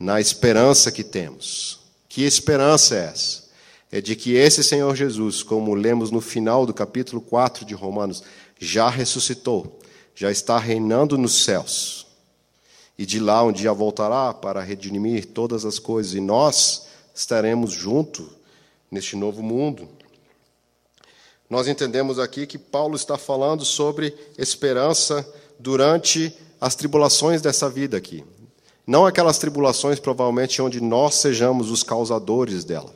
[0.00, 1.78] na esperança que temos.
[2.08, 3.44] Que esperança é essa?
[3.92, 8.24] É de que esse Senhor Jesus, como lemos no final do capítulo 4 de Romanos,
[8.58, 9.80] já ressuscitou,
[10.14, 12.06] já está reinando nos céus.
[12.96, 18.28] E de lá um dia voltará para redimir todas as coisas, e nós estaremos junto
[18.90, 19.88] neste novo mundo.
[21.50, 25.26] Nós entendemos aqui que Paulo está falando sobre esperança
[25.58, 28.24] durante as tribulações dessa vida aqui.
[28.86, 32.92] Não aquelas tribulações, provavelmente, onde nós sejamos os causadores dela.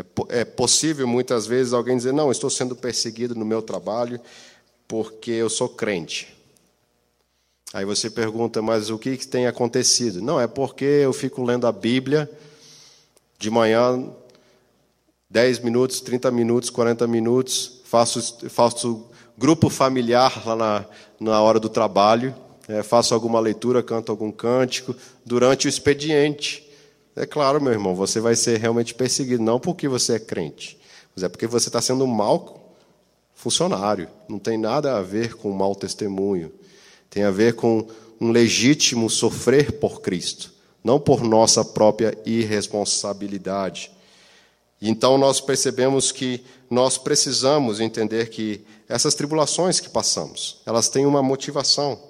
[0.00, 4.20] É, é possível, muitas vezes, alguém dizer: Não, estou sendo perseguido no meu trabalho
[4.88, 6.36] porque eu sou crente.
[7.72, 10.22] Aí você pergunta: Mas o que tem acontecido?
[10.22, 12.30] Não, é porque eu fico lendo a Bíblia
[13.38, 14.10] de manhã
[15.28, 19.06] 10 minutos, 30 minutos, 40 minutos, faço, faço
[19.38, 20.84] grupo familiar lá na,
[21.18, 22.34] na hora do trabalho,
[22.68, 26.69] é, faço alguma leitura, canto algum cântico, durante o expediente.
[27.20, 30.78] É claro, meu irmão, você vai ser realmente perseguido, não porque você é crente,
[31.14, 32.74] mas é porque você está sendo um mau
[33.34, 34.08] funcionário.
[34.26, 36.50] Não tem nada a ver com um mau testemunho.
[37.10, 37.86] Tem a ver com
[38.18, 40.50] um legítimo sofrer por Cristo,
[40.82, 43.92] não por nossa própria irresponsabilidade.
[44.80, 51.22] Então nós percebemos que nós precisamos entender que essas tribulações que passamos, elas têm uma
[51.22, 52.00] motivação,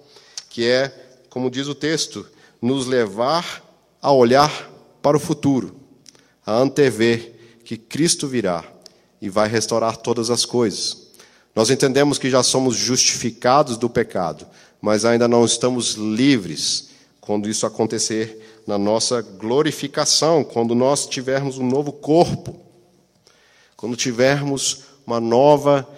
[0.49, 0.89] que é,
[1.29, 2.25] como diz o texto,
[2.63, 3.65] nos levar
[4.01, 4.71] a olhar
[5.03, 5.77] para o futuro,
[6.45, 7.35] a antever
[7.65, 8.65] que Cristo virá
[9.21, 11.09] e vai restaurar todas as coisas.
[11.55, 14.47] Nós entendemos que já somos justificados do pecado,
[14.81, 21.67] mas ainda não estamos livres quando isso acontecer na nossa glorificação, quando nós tivermos um
[21.67, 22.57] novo corpo,
[23.77, 25.89] quando tivermos uma nova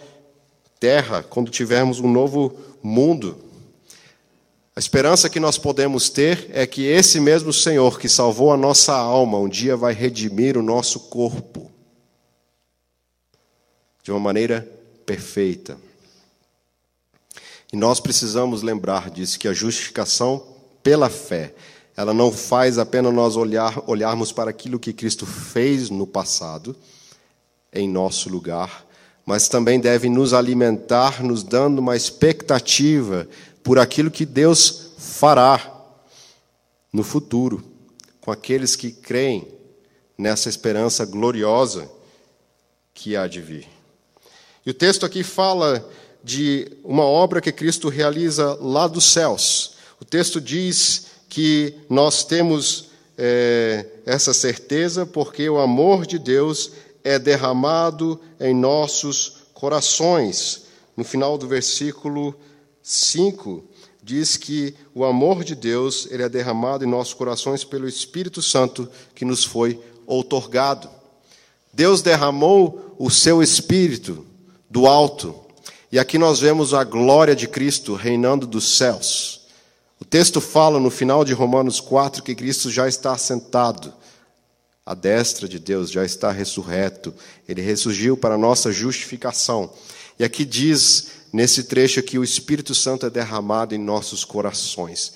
[0.81, 3.37] terra, quando tivermos um novo mundo.
[4.75, 8.95] A esperança que nós podemos ter é que esse mesmo Senhor que salvou a nossa
[8.95, 11.71] alma um dia vai redimir o nosso corpo
[14.03, 14.67] de uma maneira
[15.05, 15.77] perfeita.
[17.71, 20.43] E nós precisamos lembrar disso, que a justificação
[20.83, 21.55] pela fé
[21.95, 26.75] ela não faz apenas nós olhar, olharmos para aquilo que Cristo fez no passado
[27.73, 28.87] em nosso lugar,
[29.27, 33.29] mas também deve nos alimentar, nos dando uma expectativa
[33.63, 35.73] por aquilo que Deus fará
[36.93, 37.63] no futuro
[38.21, 39.47] com aqueles que creem
[40.17, 41.91] nessa esperança gloriosa
[42.95, 43.69] que há de vir.
[44.65, 45.89] E o texto aqui fala
[46.23, 49.75] de uma obra que Cristo realiza lá dos céus.
[50.01, 56.73] O texto diz que nós temos é, essa certeza porque o amor de Deus
[57.03, 60.63] é derramado em nossos corações.
[60.97, 62.35] No final do versículo
[62.83, 63.65] 5,
[64.03, 68.89] diz que o amor de Deus ele é derramado em nossos corações pelo Espírito Santo
[69.15, 70.89] que nos foi outorgado.
[71.73, 74.27] Deus derramou o seu Espírito
[74.69, 75.35] do alto,
[75.91, 79.43] e aqui nós vemos a glória de Cristo reinando dos céus.
[80.01, 83.95] O texto fala no final de Romanos 4 que Cristo já está sentado
[84.85, 87.15] à destra de Deus, já está ressurreto.
[87.49, 89.73] Ele ressurgiu para nossa justificação.
[90.19, 95.15] E aqui diz, nesse trecho, que o Espírito Santo é derramado em nossos corações.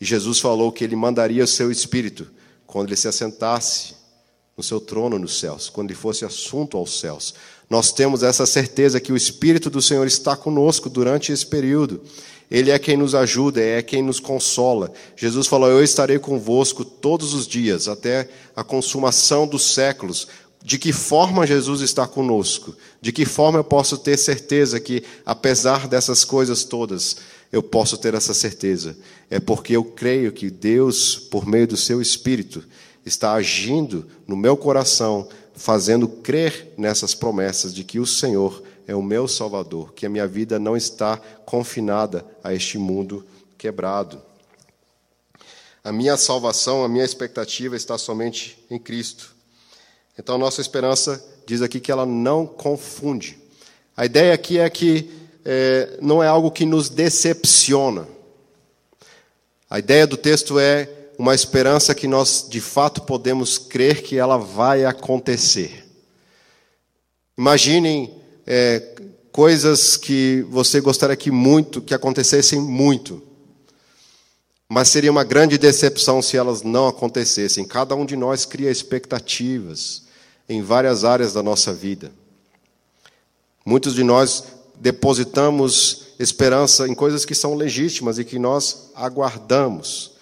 [0.00, 2.30] E Jesus falou que ele mandaria o seu Espírito
[2.66, 3.94] quando ele se assentasse
[4.56, 7.34] no seu trono nos céus, quando ele fosse assunto aos céus.
[7.68, 12.02] Nós temos essa certeza que o Espírito do Senhor está conosco durante esse período.
[12.50, 14.92] Ele é quem nos ajuda, é quem nos consola.
[15.16, 20.28] Jesus falou: Eu estarei convosco todos os dias, até a consumação dos séculos.
[20.64, 22.74] De que forma Jesus está conosco?
[22.98, 27.18] De que forma eu posso ter certeza que, apesar dessas coisas todas,
[27.52, 28.96] eu posso ter essa certeza?
[29.28, 32.64] É porque eu creio que Deus, por meio do seu Espírito,
[33.04, 39.02] está agindo no meu coração, fazendo crer nessas promessas de que o Senhor é o
[39.02, 43.22] meu Salvador, que a minha vida não está confinada a este mundo
[43.58, 44.18] quebrado.
[45.82, 49.33] A minha salvação, a minha expectativa está somente em Cristo.
[50.18, 53.38] Então, nossa esperança diz aqui que ela não confunde.
[53.96, 55.10] A ideia aqui é que
[55.44, 58.08] é, não é algo que nos decepciona.
[59.68, 64.36] A ideia do texto é uma esperança que nós de fato podemos crer que ela
[64.36, 65.84] vai acontecer.
[67.36, 68.14] Imaginem
[68.46, 68.94] é,
[69.32, 73.22] coisas que você gostaria que muito que acontecessem muito,
[74.68, 77.64] mas seria uma grande decepção se elas não acontecessem.
[77.64, 80.03] Cada um de nós cria expectativas
[80.48, 82.12] em várias áreas da nossa vida.
[83.64, 84.44] Muitos de nós
[84.76, 90.12] depositamos esperança em coisas que são legítimas e que nós aguardamos.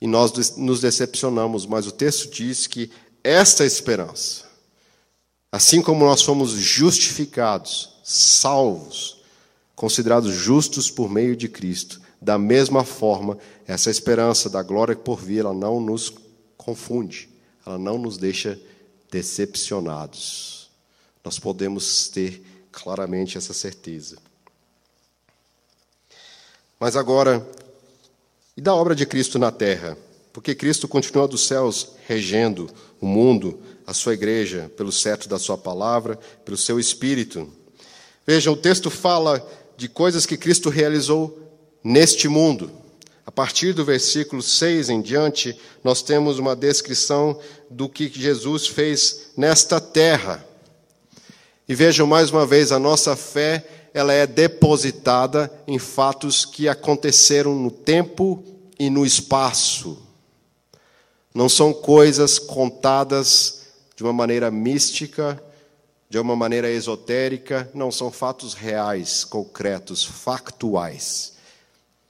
[0.00, 2.90] E nós nos decepcionamos, mas o texto diz que
[3.22, 4.44] esta esperança,
[5.50, 9.22] assim como nós fomos justificados, salvos,
[9.74, 15.40] considerados justos por meio de Cristo, da mesma forma, essa esperança da glória por vir,
[15.40, 16.12] ela não nos
[16.56, 17.28] confunde,
[17.66, 18.58] ela não nos deixa
[19.14, 20.68] decepcionados.
[21.24, 24.18] Nós podemos ter claramente essa certeza.
[26.80, 27.46] Mas agora,
[28.56, 29.96] e da obra de Cristo na terra?
[30.32, 32.68] Porque Cristo continua dos céus regendo
[33.00, 37.48] o mundo, a sua igreja, pelo cetro da sua palavra, pelo seu espírito.
[38.26, 41.38] Veja, o texto fala de coisas que Cristo realizou
[41.84, 42.68] neste mundo.
[43.26, 47.38] A partir do versículo 6 em diante, nós temos uma descrição
[47.70, 50.44] do que Jesus fez nesta terra.
[51.66, 57.54] E vejam mais uma vez, a nossa fé, ela é depositada em fatos que aconteceram
[57.54, 58.44] no tempo
[58.78, 59.98] e no espaço.
[61.34, 63.62] Não são coisas contadas
[63.96, 65.42] de uma maneira mística,
[66.10, 71.33] de uma maneira esotérica, não são fatos reais, concretos, factuais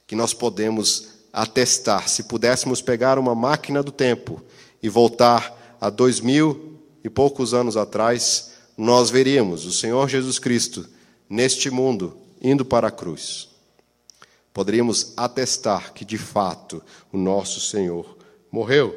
[0.07, 2.07] que nós podemos atestar.
[2.07, 4.41] Se pudéssemos pegar uma máquina do tempo
[4.81, 10.87] e voltar a dois mil e poucos anos atrás, nós veríamos o Senhor Jesus Cristo
[11.29, 13.49] neste mundo indo para a cruz.
[14.53, 18.17] Poderíamos atestar que de fato o nosso Senhor
[18.51, 18.95] morreu.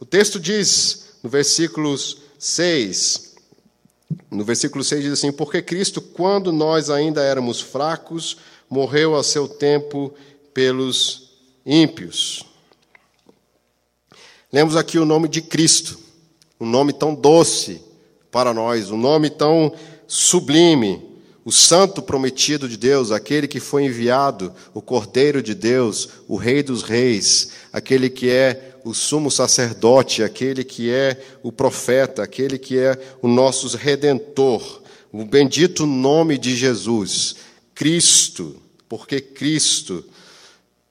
[0.00, 1.96] O texto diz no versículo
[2.38, 3.34] 6,
[4.30, 8.36] no versículo 6 diz assim: Porque Cristo, quando nós ainda éramos fracos,
[8.74, 10.12] morreu a seu tempo
[10.52, 11.30] pelos
[11.64, 12.44] ímpios.
[14.52, 15.96] Lemos aqui o nome de Cristo,
[16.58, 17.80] um nome tão doce
[18.32, 19.72] para nós, um nome tão
[20.08, 21.00] sublime,
[21.44, 26.60] o santo prometido de Deus, aquele que foi enviado, o Cordeiro de Deus, o Rei
[26.60, 32.76] dos Reis, aquele que é o sumo sacerdote, aquele que é o profeta, aquele que
[32.76, 34.82] é o nosso redentor,
[35.12, 37.36] o bendito nome de Jesus,
[37.72, 38.63] Cristo,
[38.96, 40.04] porque Cristo.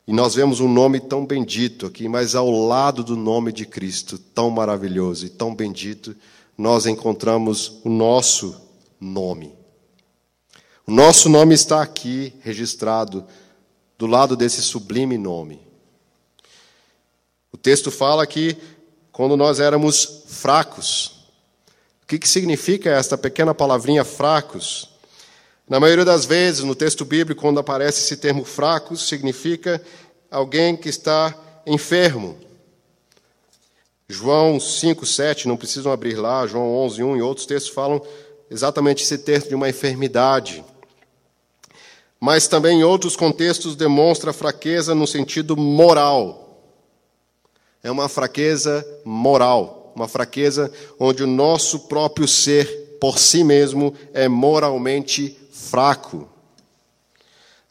[0.05, 4.17] E nós vemos um nome tão bendito aqui, mas ao lado do nome de Cristo,
[4.17, 6.13] tão maravilhoso e tão bendito,
[6.57, 8.61] nós encontramos o nosso
[8.99, 9.53] nome.
[10.85, 13.25] O nosso nome está aqui registrado
[13.97, 15.61] do lado desse sublime nome.
[17.53, 18.57] O texto fala que
[19.13, 21.23] quando nós éramos fracos.
[22.03, 24.92] O que, que significa esta pequena palavrinha fracos?
[25.67, 29.81] Na maioria das vezes, no texto bíblico, quando aparece esse termo fracos, significa
[30.29, 31.33] alguém que está
[31.65, 32.37] enfermo.
[34.09, 38.01] João 5, 7, não precisam abrir lá, João 11, 1 e outros textos falam
[38.51, 40.63] exatamente esse termo de uma enfermidade.
[42.19, 46.61] Mas também em outros contextos demonstra fraqueza no sentido moral.
[47.81, 54.27] É uma fraqueza moral, uma fraqueza onde o nosso próprio ser, por si mesmo, é
[54.27, 55.37] moralmente
[55.69, 56.29] fraco.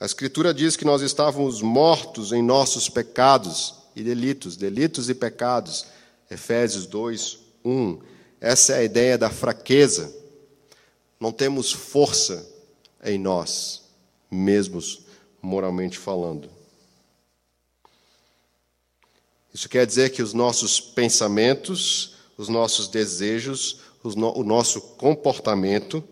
[0.01, 5.87] A Escritura diz que nós estávamos mortos em nossos pecados e delitos, delitos e pecados.
[6.31, 8.01] Efésios 2, 1.
[8.41, 10.13] Essa é a ideia da fraqueza.
[11.21, 12.49] Não temos força
[13.05, 13.83] em nós
[14.31, 15.03] mesmos,
[15.41, 16.49] moralmente falando.
[19.53, 26.03] Isso quer dizer que os nossos pensamentos, os nossos desejos, o nosso comportamento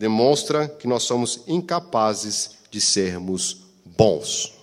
[0.00, 4.54] demonstra que nós somos incapazes de sermos bons.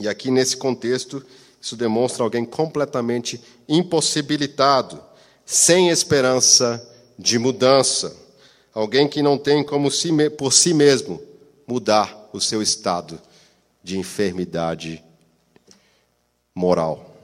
[0.00, 1.24] E aqui nesse contexto,
[1.60, 5.00] isso demonstra alguém completamente impossibilitado,
[5.46, 6.84] sem esperança
[7.16, 8.16] de mudança,
[8.74, 11.22] alguém que não tem como si, por si mesmo
[11.64, 13.22] mudar o seu estado
[13.84, 15.00] de enfermidade
[16.52, 17.14] moral.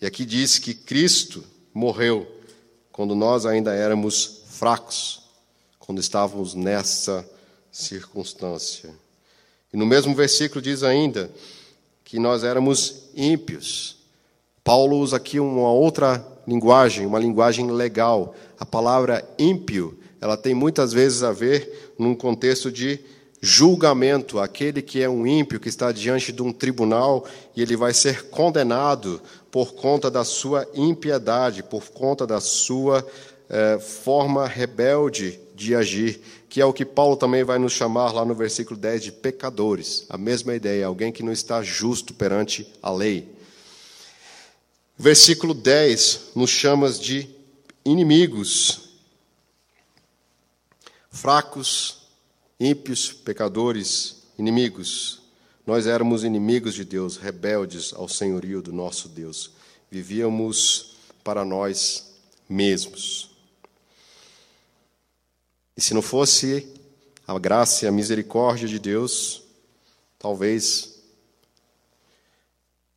[0.00, 2.26] E aqui diz que Cristo morreu
[2.90, 5.22] quando nós ainda éramos fracos,
[5.78, 7.24] quando estávamos nessa
[7.70, 8.90] circunstância.
[9.72, 11.30] E no mesmo versículo diz ainda
[12.02, 13.98] que nós éramos ímpios.
[14.64, 18.34] Paulo usa aqui uma outra linguagem, uma linguagem legal.
[18.58, 22.98] A palavra ímpio, ela tem muitas vezes a ver num contexto de
[23.40, 27.94] julgamento, aquele que é um ímpio, que está diante de um tribunal e ele vai
[27.94, 33.06] ser condenado por conta da sua impiedade, por conta da sua
[33.50, 38.24] eh, forma rebelde de agir, que é o que Paulo também vai nos chamar lá
[38.24, 40.06] no versículo 10 de pecadores.
[40.08, 43.36] A mesma ideia, alguém que não está justo perante a lei.
[44.96, 47.28] Versículo 10 nos chama de
[47.84, 48.90] inimigos,
[51.10, 52.02] fracos,
[52.60, 55.22] ímpios, pecadores, inimigos.
[55.66, 59.50] Nós éramos inimigos de Deus, rebeldes ao senhorio do nosso Deus.
[59.90, 62.14] Vivíamos para nós
[62.48, 63.27] mesmos.
[65.78, 66.66] E se não fosse
[67.24, 69.44] a graça e a misericórdia de Deus,
[70.18, 70.98] talvez,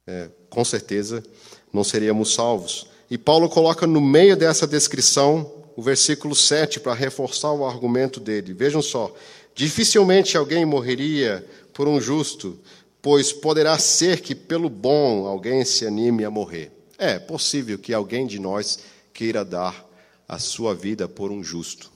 [0.07, 1.23] é, com certeza,
[1.71, 2.87] não seríamos salvos.
[3.07, 8.51] E Paulo coloca no meio dessa descrição o versículo 7 para reforçar o argumento dele.
[8.51, 9.13] Vejam só:
[9.53, 12.57] Dificilmente alguém morreria por um justo,
[12.99, 16.71] pois poderá ser que pelo bom alguém se anime a morrer.
[16.97, 18.79] É possível que alguém de nós
[19.13, 19.87] queira dar
[20.27, 21.90] a sua vida por um justo.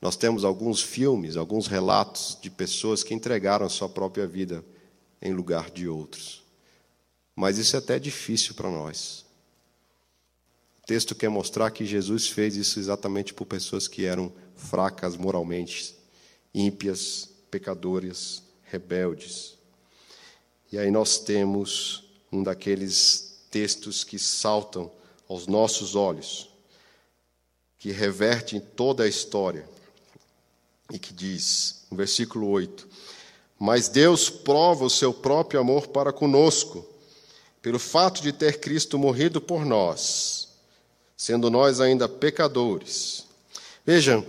[0.00, 4.64] Nós temos alguns filmes, alguns relatos de pessoas que entregaram a sua própria vida
[5.20, 6.42] em lugar de outros.
[7.36, 9.24] Mas isso é até difícil para nós.
[10.82, 15.94] O texto quer mostrar que Jesus fez isso exatamente por pessoas que eram fracas moralmente,
[16.54, 19.56] ímpias, pecadoras, rebeldes.
[20.72, 24.90] E aí nós temos um daqueles textos que saltam
[25.28, 26.48] aos nossos olhos,
[27.78, 29.68] que revertem toda a história,
[30.92, 32.88] e que diz, no versículo 8:
[33.58, 36.86] Mas Deus prova o seu próprio amor para conosco,
[37.62, 40.48] pelo fato de ter Cristo morrido por nós,
[41.16, 43.26] sendo nós ainda pecadores.
[43.84, 44.24] Vejam,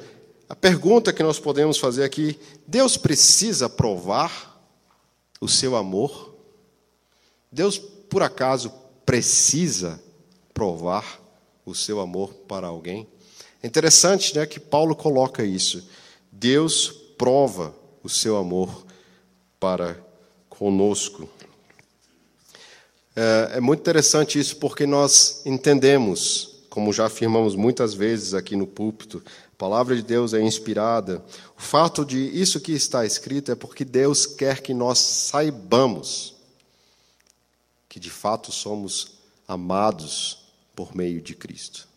[0.48, 2.38] a pergunta que nós podemos fazer aqui:
[2.68, 4.62] Deus precisa provar
[5.40, 6.36] o seu amor?
[7.52, 8.72] Deus, por acaso,
[9.06, 10.02] precisa
[10.54, 11.20] provar
[11.66, 13.08] o seu amor para alguém?
[13.64, 15.88] É interessante né, que Paulo coloca isso.
[16.42, 17.72] Deus prova
[18.02, 18.84] o seu amor
[19.60, 19.96] para
[20.50, 21.30] conosco.
[23.16, 28.66] É, é muito interessante isso porque nós entendemos, como já afirmamos muitas vezes aqui no
[28.66, 29.24] púlpito,
[29.56, 31.24] palavra de Deus é inspirada.
[31.56, 36.34] O fato de isso que está escrito é porque Deus quer que nós saibamos
[37.88, 39.12] que de fato somos
[39.48, 40.40] amados
[40.76, 41.88] por meio de Cristo.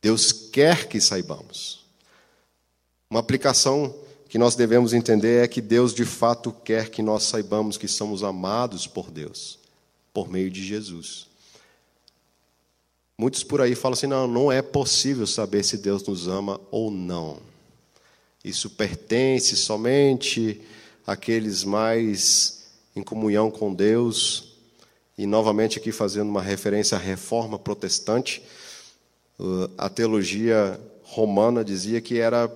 [0.00, 1.79] Deus quer que saibamos.
[3.10, 3.92] Uma aplicação
[4.28, 8.22] que nós devemos entender é que Deus de fato quer que nós saibamos que somos
[8.22, 9.58] amados por Deus,
[10.14, 11.26] por meio de Jesus.
[13.18, 16.88] Muitos por aí falam assim: não, não é possível saber se Deus nos ama ou
[16.88, 17.38] não.
[18.44, 20.60] Isso pertence somente
[21.04, 24.52] àqueles mais em comunhão com Deus.
[25.18, 28.40] E novamente aqui fazendo uma referência à reforma protestante,
[29.76, 32.48] a teologia romana dizia que era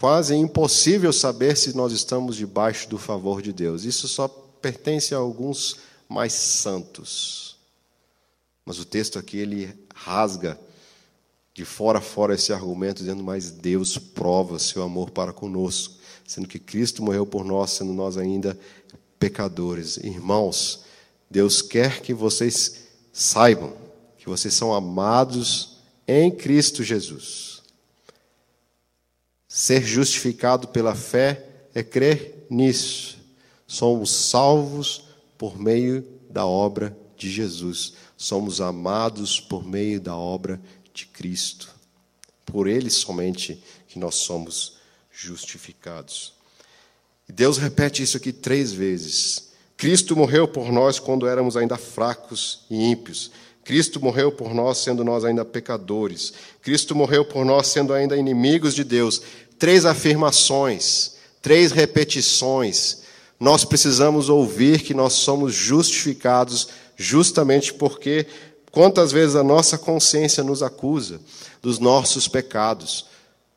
[0.00, 3.84] quase impossível saber se nós estamos debaixo do favor de Deus.
[3.84, 5.76] Isso só pertence a alguns
[6.08, 7.58] mais santos.
[8.64, 10.58] Mas o texto aqui ele rasga
[11.52, 15.94] de fora a fora esse argumento, dizendo: Mas Deus prova seu amor para conosco,
[16.26, 18.58] sendo que Cristo morreu por nós, sendo nós ainda
[19.18, 19.98] pecadores.
[19.98, 20.80] Irmãos,
[21.30, 23.74] Deus quer que vocês saibam
[24.16, 27.59] que vocês são amados em Cristo Jesus.
[29.50, 31.44] Ser justificado pela fé
[31.74, 33.18] é crer nisso.
[33.66, 35.04] Somos salvos
[35.36, 40.60] por meio da obra de Jesus somos amados por meio da obra
[40.92, 41.74] de Cristo.
[42.44, 44.74] Por Ele somente que nós somos
[45.10, 46.34] justificados.
[47.26, 49.52] E Deus repete isso aqui três vezes.
[49.74, 53.30] Cristo morreu por nós quando éramos ainda fracos e ímpios.
[53.64, 56.32] Cristo morreu por nós sendo nós ainda pecadores.
[56.62, 59.22] Cristo morreu por nós sendo ainda inimigos de Deus.
[59.58, 63.02] Três afirmações, três repetições.
[63.38, 68.26] Nós precisamos ouvir que nós somos justificados justamente porque
[68.70, 71.20] quantas vezes a nossa consciência nos acusa
[71.62, 73.06] dos nossos pecados.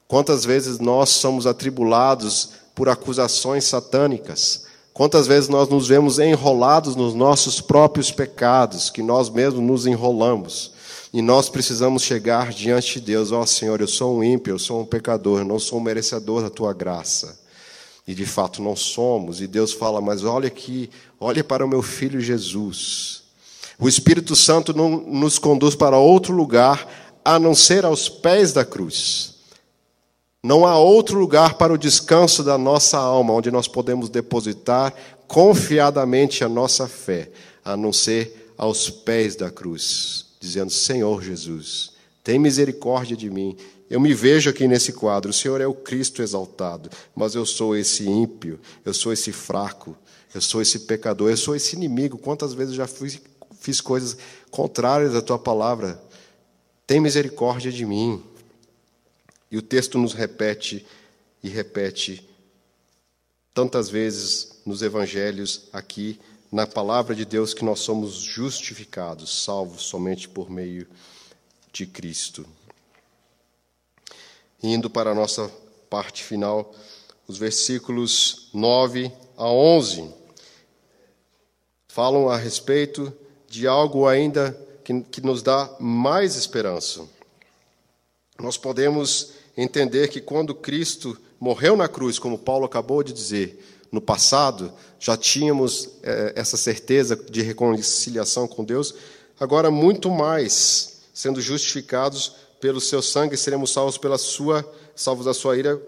[0.08, 4.66] Quantas vezes nós somos atribulados por acusações satânicas?
[4.94, 10.72] Quantas vezes nós nos vemos enrolados nos nossos próprios pecados, que nós mesmos nos enrolamos?
[11.12, 14.60] E nós precisamos chegar diante de Deus, ó oh, Senhor, eu sou um ímpio, eu
[14.60, 17.40] sou um pecador, eu não sou um merecedor da tua graça.
[18.08, 19.42] E de fato não somos.
[19.42, 23.24] E Deus fala, mas olha aqui, olha para o meu filho Jesus.
[23.80, 26.88] O Espírito Santo não nos conduz para outro lugar
[27.26, 29.33] a não ser aos pés da cruz.
[30.44, 34.94] Não há outro lugar para o descanso da nossa alma, onde nós podemos depositar
[35.26, 37.32] confiadamente a nossa fé,
[37.64, 43.56] a não ser aos pés da cruz, dizendo: Senhor Jesus, tem misericórdia de mim.
[43.90, 45.32] Eu me vejo aqui nesse quadro.
[45.32, 49.96] O Senhor é o Cristo exaltado, mas eu sou esse ímpio, eu sou esse fraco,
[50.36, 52.18] eu sou esse pecador, eu sou esse inimigo.
[52.18, 52.90] Quantas vezes eu já
[53.62, 54.18] fiz coisas
[54.52, 56.04] contrárias à tua palavra?
[56.86, 58.22] Tem misericórdia de mim.
[59.54, 60.84] E o texto nos repete
[61.44, 62.28] e repete
[63.54, 66.20] tantas vezes nos evangelhos aqui
[66.52, 70.88] na palavra de Deus que nós somos justificados, salvos somente por meio
[71.72, 72.48] de Cristo.
[74.64, 75.48] Indo para a nossa
[75.88, 76.74] parte final,
[77.28, 80.12] os versículos 9 a 11
[81.90, 83.16] falam a respeito
[83.48, 87.08] de algo ainda que, que nos dá mais esperança.
[88.40, 94.02] Nós podemos entender que quando Cristo morreu na cruz, como Paulo acabou de dizer, no
[94.02, 98.96] passado já tínhamos é, essa certeza de reconciliação com Deus,
[99.40, 105.58] agora muito mais, sendo justificados pelo seu sangue, seremos salvos pela sua, salvos da sua
[105.58, 105.80] ira,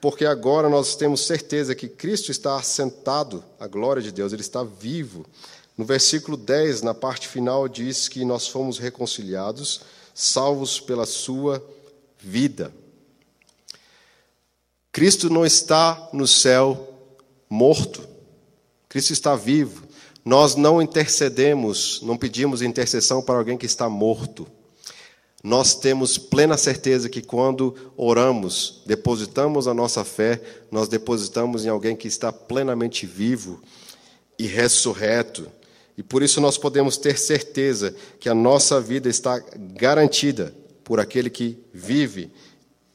[0.00, 4.62] porque agora nós temos certeza que Cristo está assentado à glória de Deus, ele está
[4.62, 5.24] vivo.
[5.76, 9.82] No versículo 10, na parte final, diz que nós fomos reconciliados,
[10.14, 11.64] salvos pela sua
[12.18, 12.72] vida.
[14.96, 16.88] Cristo não está no céu
[17.50, 18.08] morto.
[18.88, 19.82] Cristo está vivo.
[20.24, 24.46] Nós não intercedemos, não pedimos intercessão para alguém que está morto.
[25.44, 30.40] Nós temos plena certeza que quando oramos, depositamos a nossa fé,
[30.70, 33.60] nós depositamos em alguém que está plenamente vivo
[34.38, 35.46] e ressurreto.
[35.98, 39.38] E por isso nós podemos ter certeza que a nossa vida está
[39.74, 42.30] garantida por aquele que vive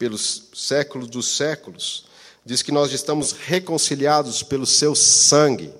[0.01, 2.05] pelos séculos dos séculos.
[2.43, 5.71] Diz que nós estamos reconciliados pelo seu sangue.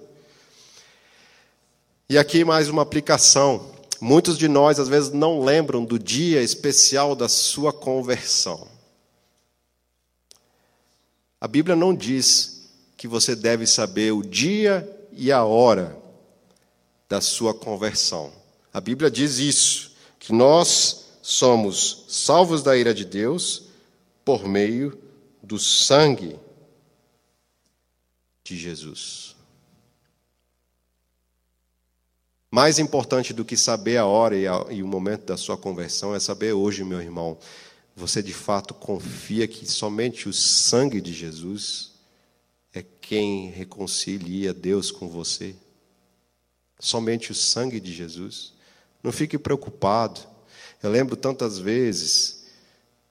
[2.07, 3.71] E aqui mais uma aplicação.
[3.99, 8.67] Muitos de nós, às vezes, não lembram do dia especial da sua conversão.
[11.39, 15.97] A Bíblia não diz que você deve saber o dia e a hora
[17.09, 18.31] da sua conversão.
[18.71, 23.70] A Bíblia diz isso, que nós somos salvos da ira de Deus
[24.23, 24.97] por meio
[25.41, 26.39] do sangue
[28.43, 29.35] de Jesus.
[32.49, 36.13] Mais importante do que saber a hora e, a, e, o momento da sua conversão
[36.13, 37.37] é saber hoje, meu irmão,
[37.95, 41.93] você de fato confia que somente o sangue de Jesus
[42.73, 45.55] é quem reconcilia Deus com você?
[46.77, 48.53] Somente o sangue de Jesus?
[49.01, 50.19] Não fique preocupado.
[50.83, 52.45] Eu lembro tantas vezes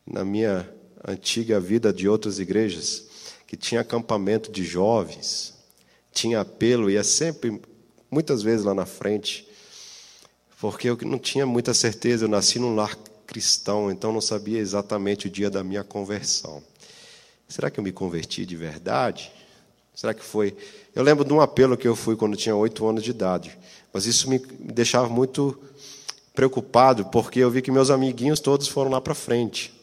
[0.07, 0.69] na minha
[1.07, 3.07] antiga vida de outras igrejas,
[3.47, 5.55] que tinha acampamento de jovens,
[6.13, 7.61] tinha apelo, ia sempre,
[8.11, 9.47] muitas vezes lá na frente,
[10.61, 12.97] porque eu não tinha muita certeza, eu nasci num lar
[13.27, 16.63] cristão, então não sabia exatamente o dia da minha conversão.
[17.49, 19.33] Será que eu me converti de verdade?
[19.95, 20.57] Será que foi?
[20.95, 23.57] Eu lembro de um apelo que eu fui quando tinha oito anos de idade,
[23.93, 25.59] mas isso me deixava muito
[26.35, 29.80] preocupado, porque eu vi que meus amiguinhos todos foram lá para frente.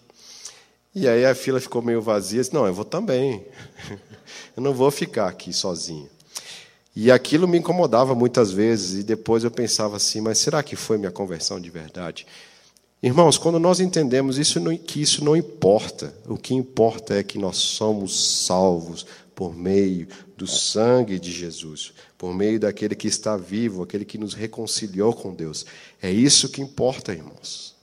[0.93, 2.41] E aí a fila ficou meio vazia.
[2.41, 3.45] Disse, não, eu vou também.
[4.55, 6.09] Eu não vou ficar aqui sozinho.
[6.95, 8.99] E aquilo me incomodava muitas vezes.
[8.99, 12.25] E depois eu pensava assim, mas será que foi minha conversão de verdade?
[13.03, 16.11] Irmãos, quando nós entendemos isso, que isso não importa.
[16.25, 22.33] O que importa é que nós somos salvos por meio do sangue de Jesus, por
[22.33, 25.63] meio daquele que está vivo, aquele que nos reconciliou com Deus.
[26.01, 27.76] É isso que importa, irmãos.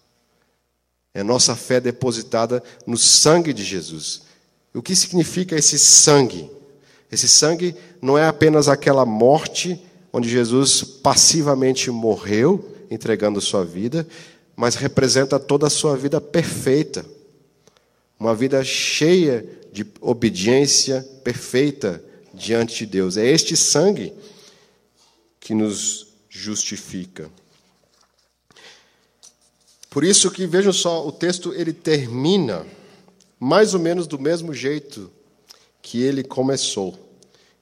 [1.15, 4.23] É nossa fé depositada no sangue de Jesus.
[4.75, 6.51] O que significa esse sangue?
[7.11, 9.81] Esse sangue não é apenas aquela morte
[10.13, 14.07] onde Jesus passivamente morreu, entregando sua vida,
[14.57, 17.07] mas representa toda a sua vida perfeita.
[18.19, 22.03] Uma vida cheia de obediência perfeita
[22.33, 23.17] diante de Deus.
[23.17, 24.13] É este sangue
[25.41, 27.31] que nos justifica.
[29.95, 32.67] Por isso que vejam só, o texto ele termina
[33.39, 35.09] mais ou menos do mesmo jeito
[35.81, 36.99] que ele começou.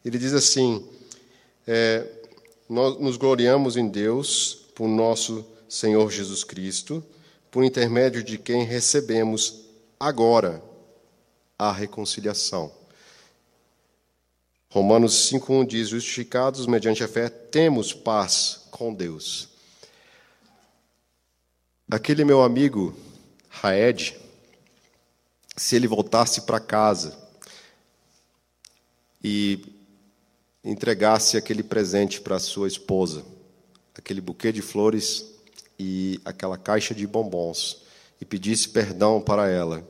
[0.02, 0.82] Ele diz assim:
[1.66, 2.06] é,
[2.66, 7.04] nós nos gloriamos em Deus por nosso Senhor Jesus Cristo,
[7.50, 9.66] por intermédio de quem recebemos
[10.00, 10.62] agora
[11.58, 12.72] a reconciliação.
[14.70, 19.51] Romanos 5,1 diz: Justificados mediante a fé, temos paz com Deus.
[21.92, 22.96] Aquele meu amigo,
[23.50, 24.16] Raed,
[25.54, 27.14] se ele voltasse para casa
[29.22, 29.62] e
[30.64, 33.22] entregasse aquele presente para sua esposa,
[33.94, 35.26] aquele buquê de flores
[35.78, 37.82] e aquela caixa de bombons,
[38.18, 39.86] e pedisse perdão para ela.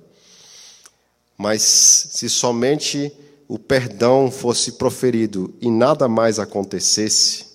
[1.39, 3.13] Mas se somente
[3.47, 7.47] o perdão fosse proferido e nada mais acontecesse,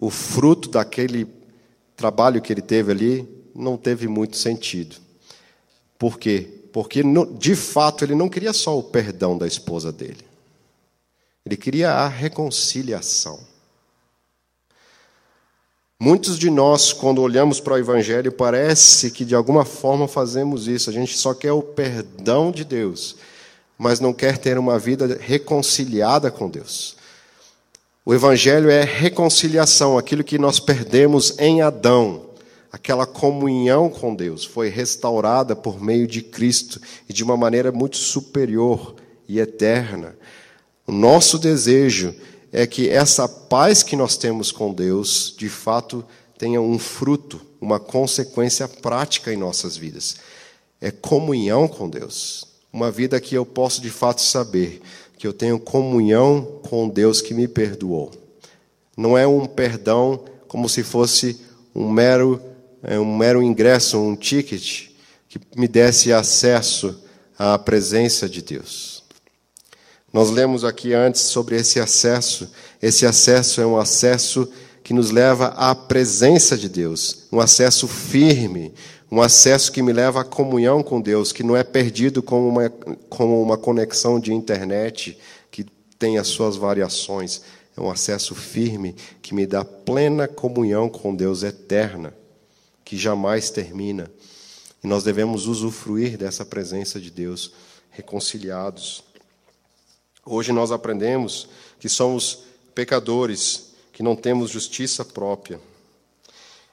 [0.00, 1.41] o fruto daquele
[2.02, 4.96] trabalho que ele teve ali não teve muito sentido.
[5.96, 6.48] Por quê?
[6.72, 7.02] Porque,
[7.38, 10.24] de fato, ele não queria só o perdão da esposa dele.
[11.46, 13.38] Ele queria a reconciliação.
[16.00, 20.90] Muitos de nós, quando olhamos para o Evangelho, parece que de alguma forma fazemos isso.
[20.90, 23.16] A gente só quer o perdão de Deus
[23.82, 26.96] mas não quer ter uma vida reconciliada com Deus.
[28.04, 32.30] O Evangelho é reconciliação, aquilo que nós perdemos em Adão.
[32.72, 37.96] Aquela comunhão com Deus foi restaurada por meio de Cristo e de uma maneira muito
[37.96, 38.96] superior
[39.28, 40.16] e eterna.
[40.84, 42.12] O nosso desejo
[42.50, 46.04] é que essa paz que nós temos com Deus, de fato,
[46.36, 50.16] tenha um fruto, uma consequência prática em nossas vidas.
[50.80, 52.48] É comunhão com Deus.
[52.72, 54.82] Uma vida que eu posso de fato saber
[55.22, 58.10] que eu tenho comunhão com Deus que me perdoou.
[58.96, 61.40] Não é um perdão como se fosse
[61.72, 62.42] um mero,
[62.82, 64.88] é, um mero ingresso, um ticket
[65.28, 67.00] que me desse acesso
[67.38, 69.04] à presença de Deus.
[70.12, 72.50] Nós lemos aqui antes sobre esse acesso.
[72.82, 74.50] Esse acesso é um acesso
[74.82, 78.74] que nos leva à presença de Deus, um acesso firme,
[79.12, 82.70] um acesso que me leva à comunhão com Deus, que não é perdido como uma,
[83.10, 85.18] como uma conexão de internet
[85.50, 85.66] que
[85.98, 87.42] tem as suas variações.
[87.76, 92.14] É um acesso firme que me dá plena comunhão com Deus eterna,
[92.86, 94.10] que jamais termina.
[94.82, 97.52] E nós devemos usufruir dessa presença de Deus
[97.90, 99.04] reconciliados.
[100.24, 102.44] Hoje nós aprendemos que somos
[102.74, 105.60] pecadores, que não temos justiça própria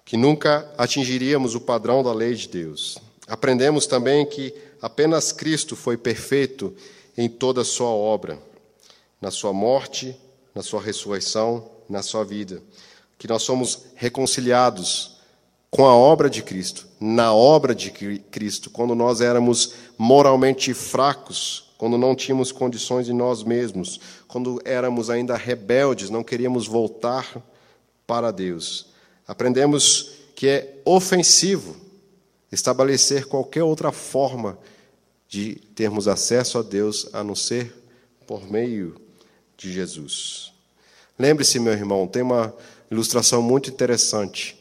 [0.10, 2.97] que nunca atingiríamos o padrão da lei de Deus.
[3.28, 4.51] Aprendemos também que
[4.82, 6.76] apenas Cristo foi perfeito
[7.16, 8.39] em toda a sua obra,
[9.22, 10.18] na sua morte,
[10.55, 12.60] na sua ressurreição, na sua vida.
[13.20, 15.18] Que nós somos reconciliados
[15.70, 21.99] com a obra de Cristo, na obra de Cristo, quando nós éramos moralmente fracos, quando
[21.99, 27.32] não tínhamos condições em nós mesmos, quando éramos ainda rebeldes, não queríamos voltar
[28.07, 28.88] para Deus.
[29.30, 31.75] Aprendemos que é ofensivo
[32.51, 34.57] estabelecer qualquer outra forma
[35.27, 37.71] de termos acesso a Deus a não ser
[38.25, 38.99] por meio
[39.55, 40.51] de Jesus.
[41.19, 42.51] Lembre-se, meu irmão, tem uma
[42.89, 44.59] ilustração muito interessante.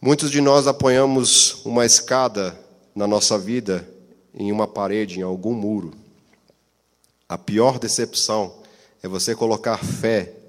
[0.00, 2.56] Muitos de nós apoiamos uma escada
[2.94, 3.84] na nossa vida
[4.32, 5.92] em uma parede, em algum muro.
[7.28, 8.62] A pior decepção
[9.02, 10.43] é você colocar fé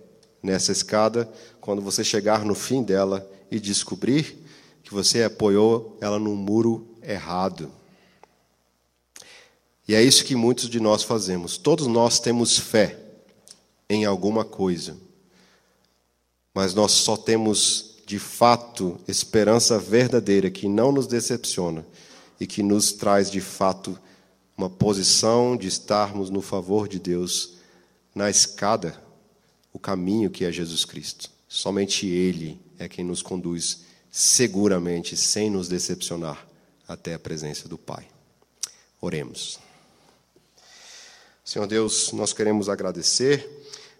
[0.45, 1.29] nessa escada
[1.59, 4.37] quando você chegar no fim dela e descobrir
[4.83, 7.71] que você apoiou ela num muro errado.
[9.87, 11.57] E é isso que muitos de nós fazemos.
[11.57, 12.99] Todos nós temos fé
[13.89, 14.95] em alguma coisa,
[16.53, 21.85] mas nós só temos de fato esperança verdadeira que não nos decepciona
[22.39, 23.97] e que nos traz de fato
[24.57, 27.55] uma posição de estarmos no favor de Deus
[28.13, 29.04] na escada,
[29.75, 31.29] o caminho que é Jesus Cristo.
[31.49, 36.47] Somente Ele é quem nos conduz seguramente, sem nos decepcionar,
[36.87, 38.07] até a presença do Pai.
[39.01, 39.59] Oremos.
[41.43, 43.45] Senhor Deus, nós queremos agradecer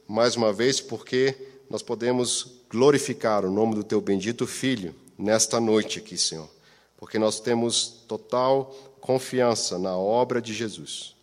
[0.07, 1.35] mais uma vez porque
[1.69, 6.49] nós podemos glorificar o nome do Teu bendito Filho nesta noite aqui, Senhor,
[6.95, 11.15] porque nós temos total confiança na obra de Jesus.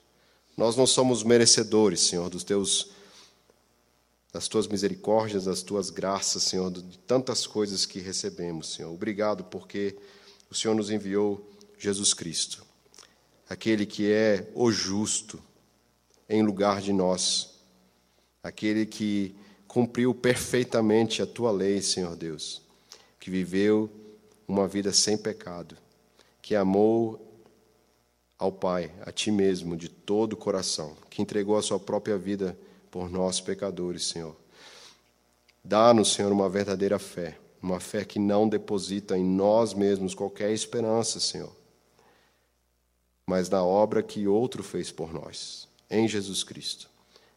[0.59, 2.92] Nós não somos merecedores, Senhor, dos teus
[4.33, 8.91] das tuas misericórdias, das tuas graças, Senhor, de tantas coisas que recebemos, Senhor.
[8.91, 9.95] Obrigado porque
[10.51, 11.47] o Senhor nos enviou
[11.79, 12.65] Jesus Cristo,
[13.49, 15.43] aquele que é o justo
[16.29, 17.51] em lugar de nós,
[18.43, 19.35] aquele que
[19.69, 22.63] cumpriu perfeitamente a tua lei, Senhor Deus,
[23.21, 23.91] que viveu
[24.49, 25.77] uma vida sem pecado,
[26.41, 27.29] que amou
[28.39, 32.57] ao Pai, a ti mesmo, de todo o coração, que entregou a sua própria vida
[32.93, 34.37] por nós, pecadores, Senhor.
[35.65, 41.19] Dá-nos, Senhor, uma verdadeira fé, uma fé que não deposita em nós mesmos qualquer esperança,
[41.19, 41.51] Senhor,
[43.27, 46.91] mas na obra que outro fez por nós, em Jesus Cristo.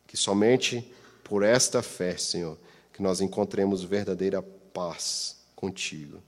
[0.06, 0.94] Que somente
[1.24, 2.58] por esta fé, Senhor,
[2.92, 6.22] que nós encontremos verdadeira paz contigo.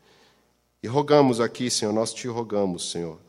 [0.82, 3.20] E rogamos aqui, Senhor, nós te rogamos, Senhor.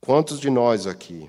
[0.00, 1.28] Quantos de nós aqui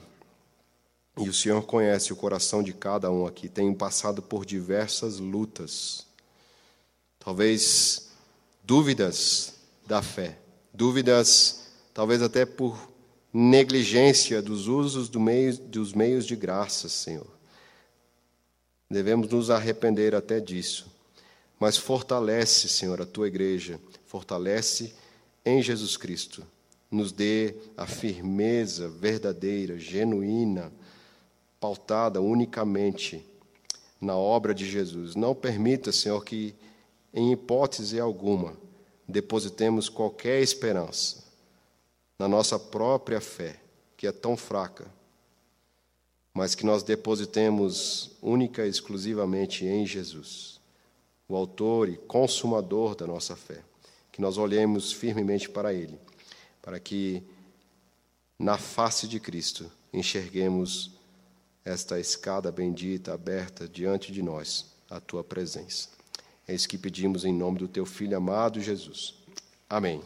[1.20, 3.50] e o Senhor conhece o coração de cada um aqui.
[3.50, 6.06] Tenho passado por diversas lutas.
[7.20, 8.10] Talvez
[8.64, 9.56] dúvidas
[9.86, 10.38] da fé,
[10.74, 12.90] dúvidas, talvez até por
[13.34, 17.28] negligência dos usos do meio, dos meios de graça, Senhor.
[18.90, 20.88] Devemos nos arrepender até disso.
[21.60, 24.94] Mas fortalece, Senhor, a tua igreja, fortalece
[25.46, 26.46] em Jesus Cristo.
[26.90, 30.72] Nos dê a firmeza verdadeira, genuína,
[31.60, 33.26] pautada unicamente
[34.00, 35.16] na obra de Jesus.
[35.16, 36.56] Não permita, Senhor, que,
[37.14, 38.56] em hipótese alguma,
[39.08, 41.24] depositemos qualquer esperança
[42.18, 43.60] na nossa própria fé,
[43.98, 44.88] que é tão fraca,
[46.34, 50.60] mas que nós depositemos única e exclusivamente em Jesus,
[51.28, 53.64] o Autor e Consumador da nossa fé.
[54.12, 55.98] Que nós olhemos firmemente para Ele,
[56.62, 57.24] para que,
[58.38, 60.99] na face de Cristo, enxerguemos
[61.70, 65.90] esta escada bendita aberta diante de nós, a tua presença.
[66.48, 69.14] É isso que pedimos em nome do teu filho amado Jesus.
[69.70, 70.02] Amém.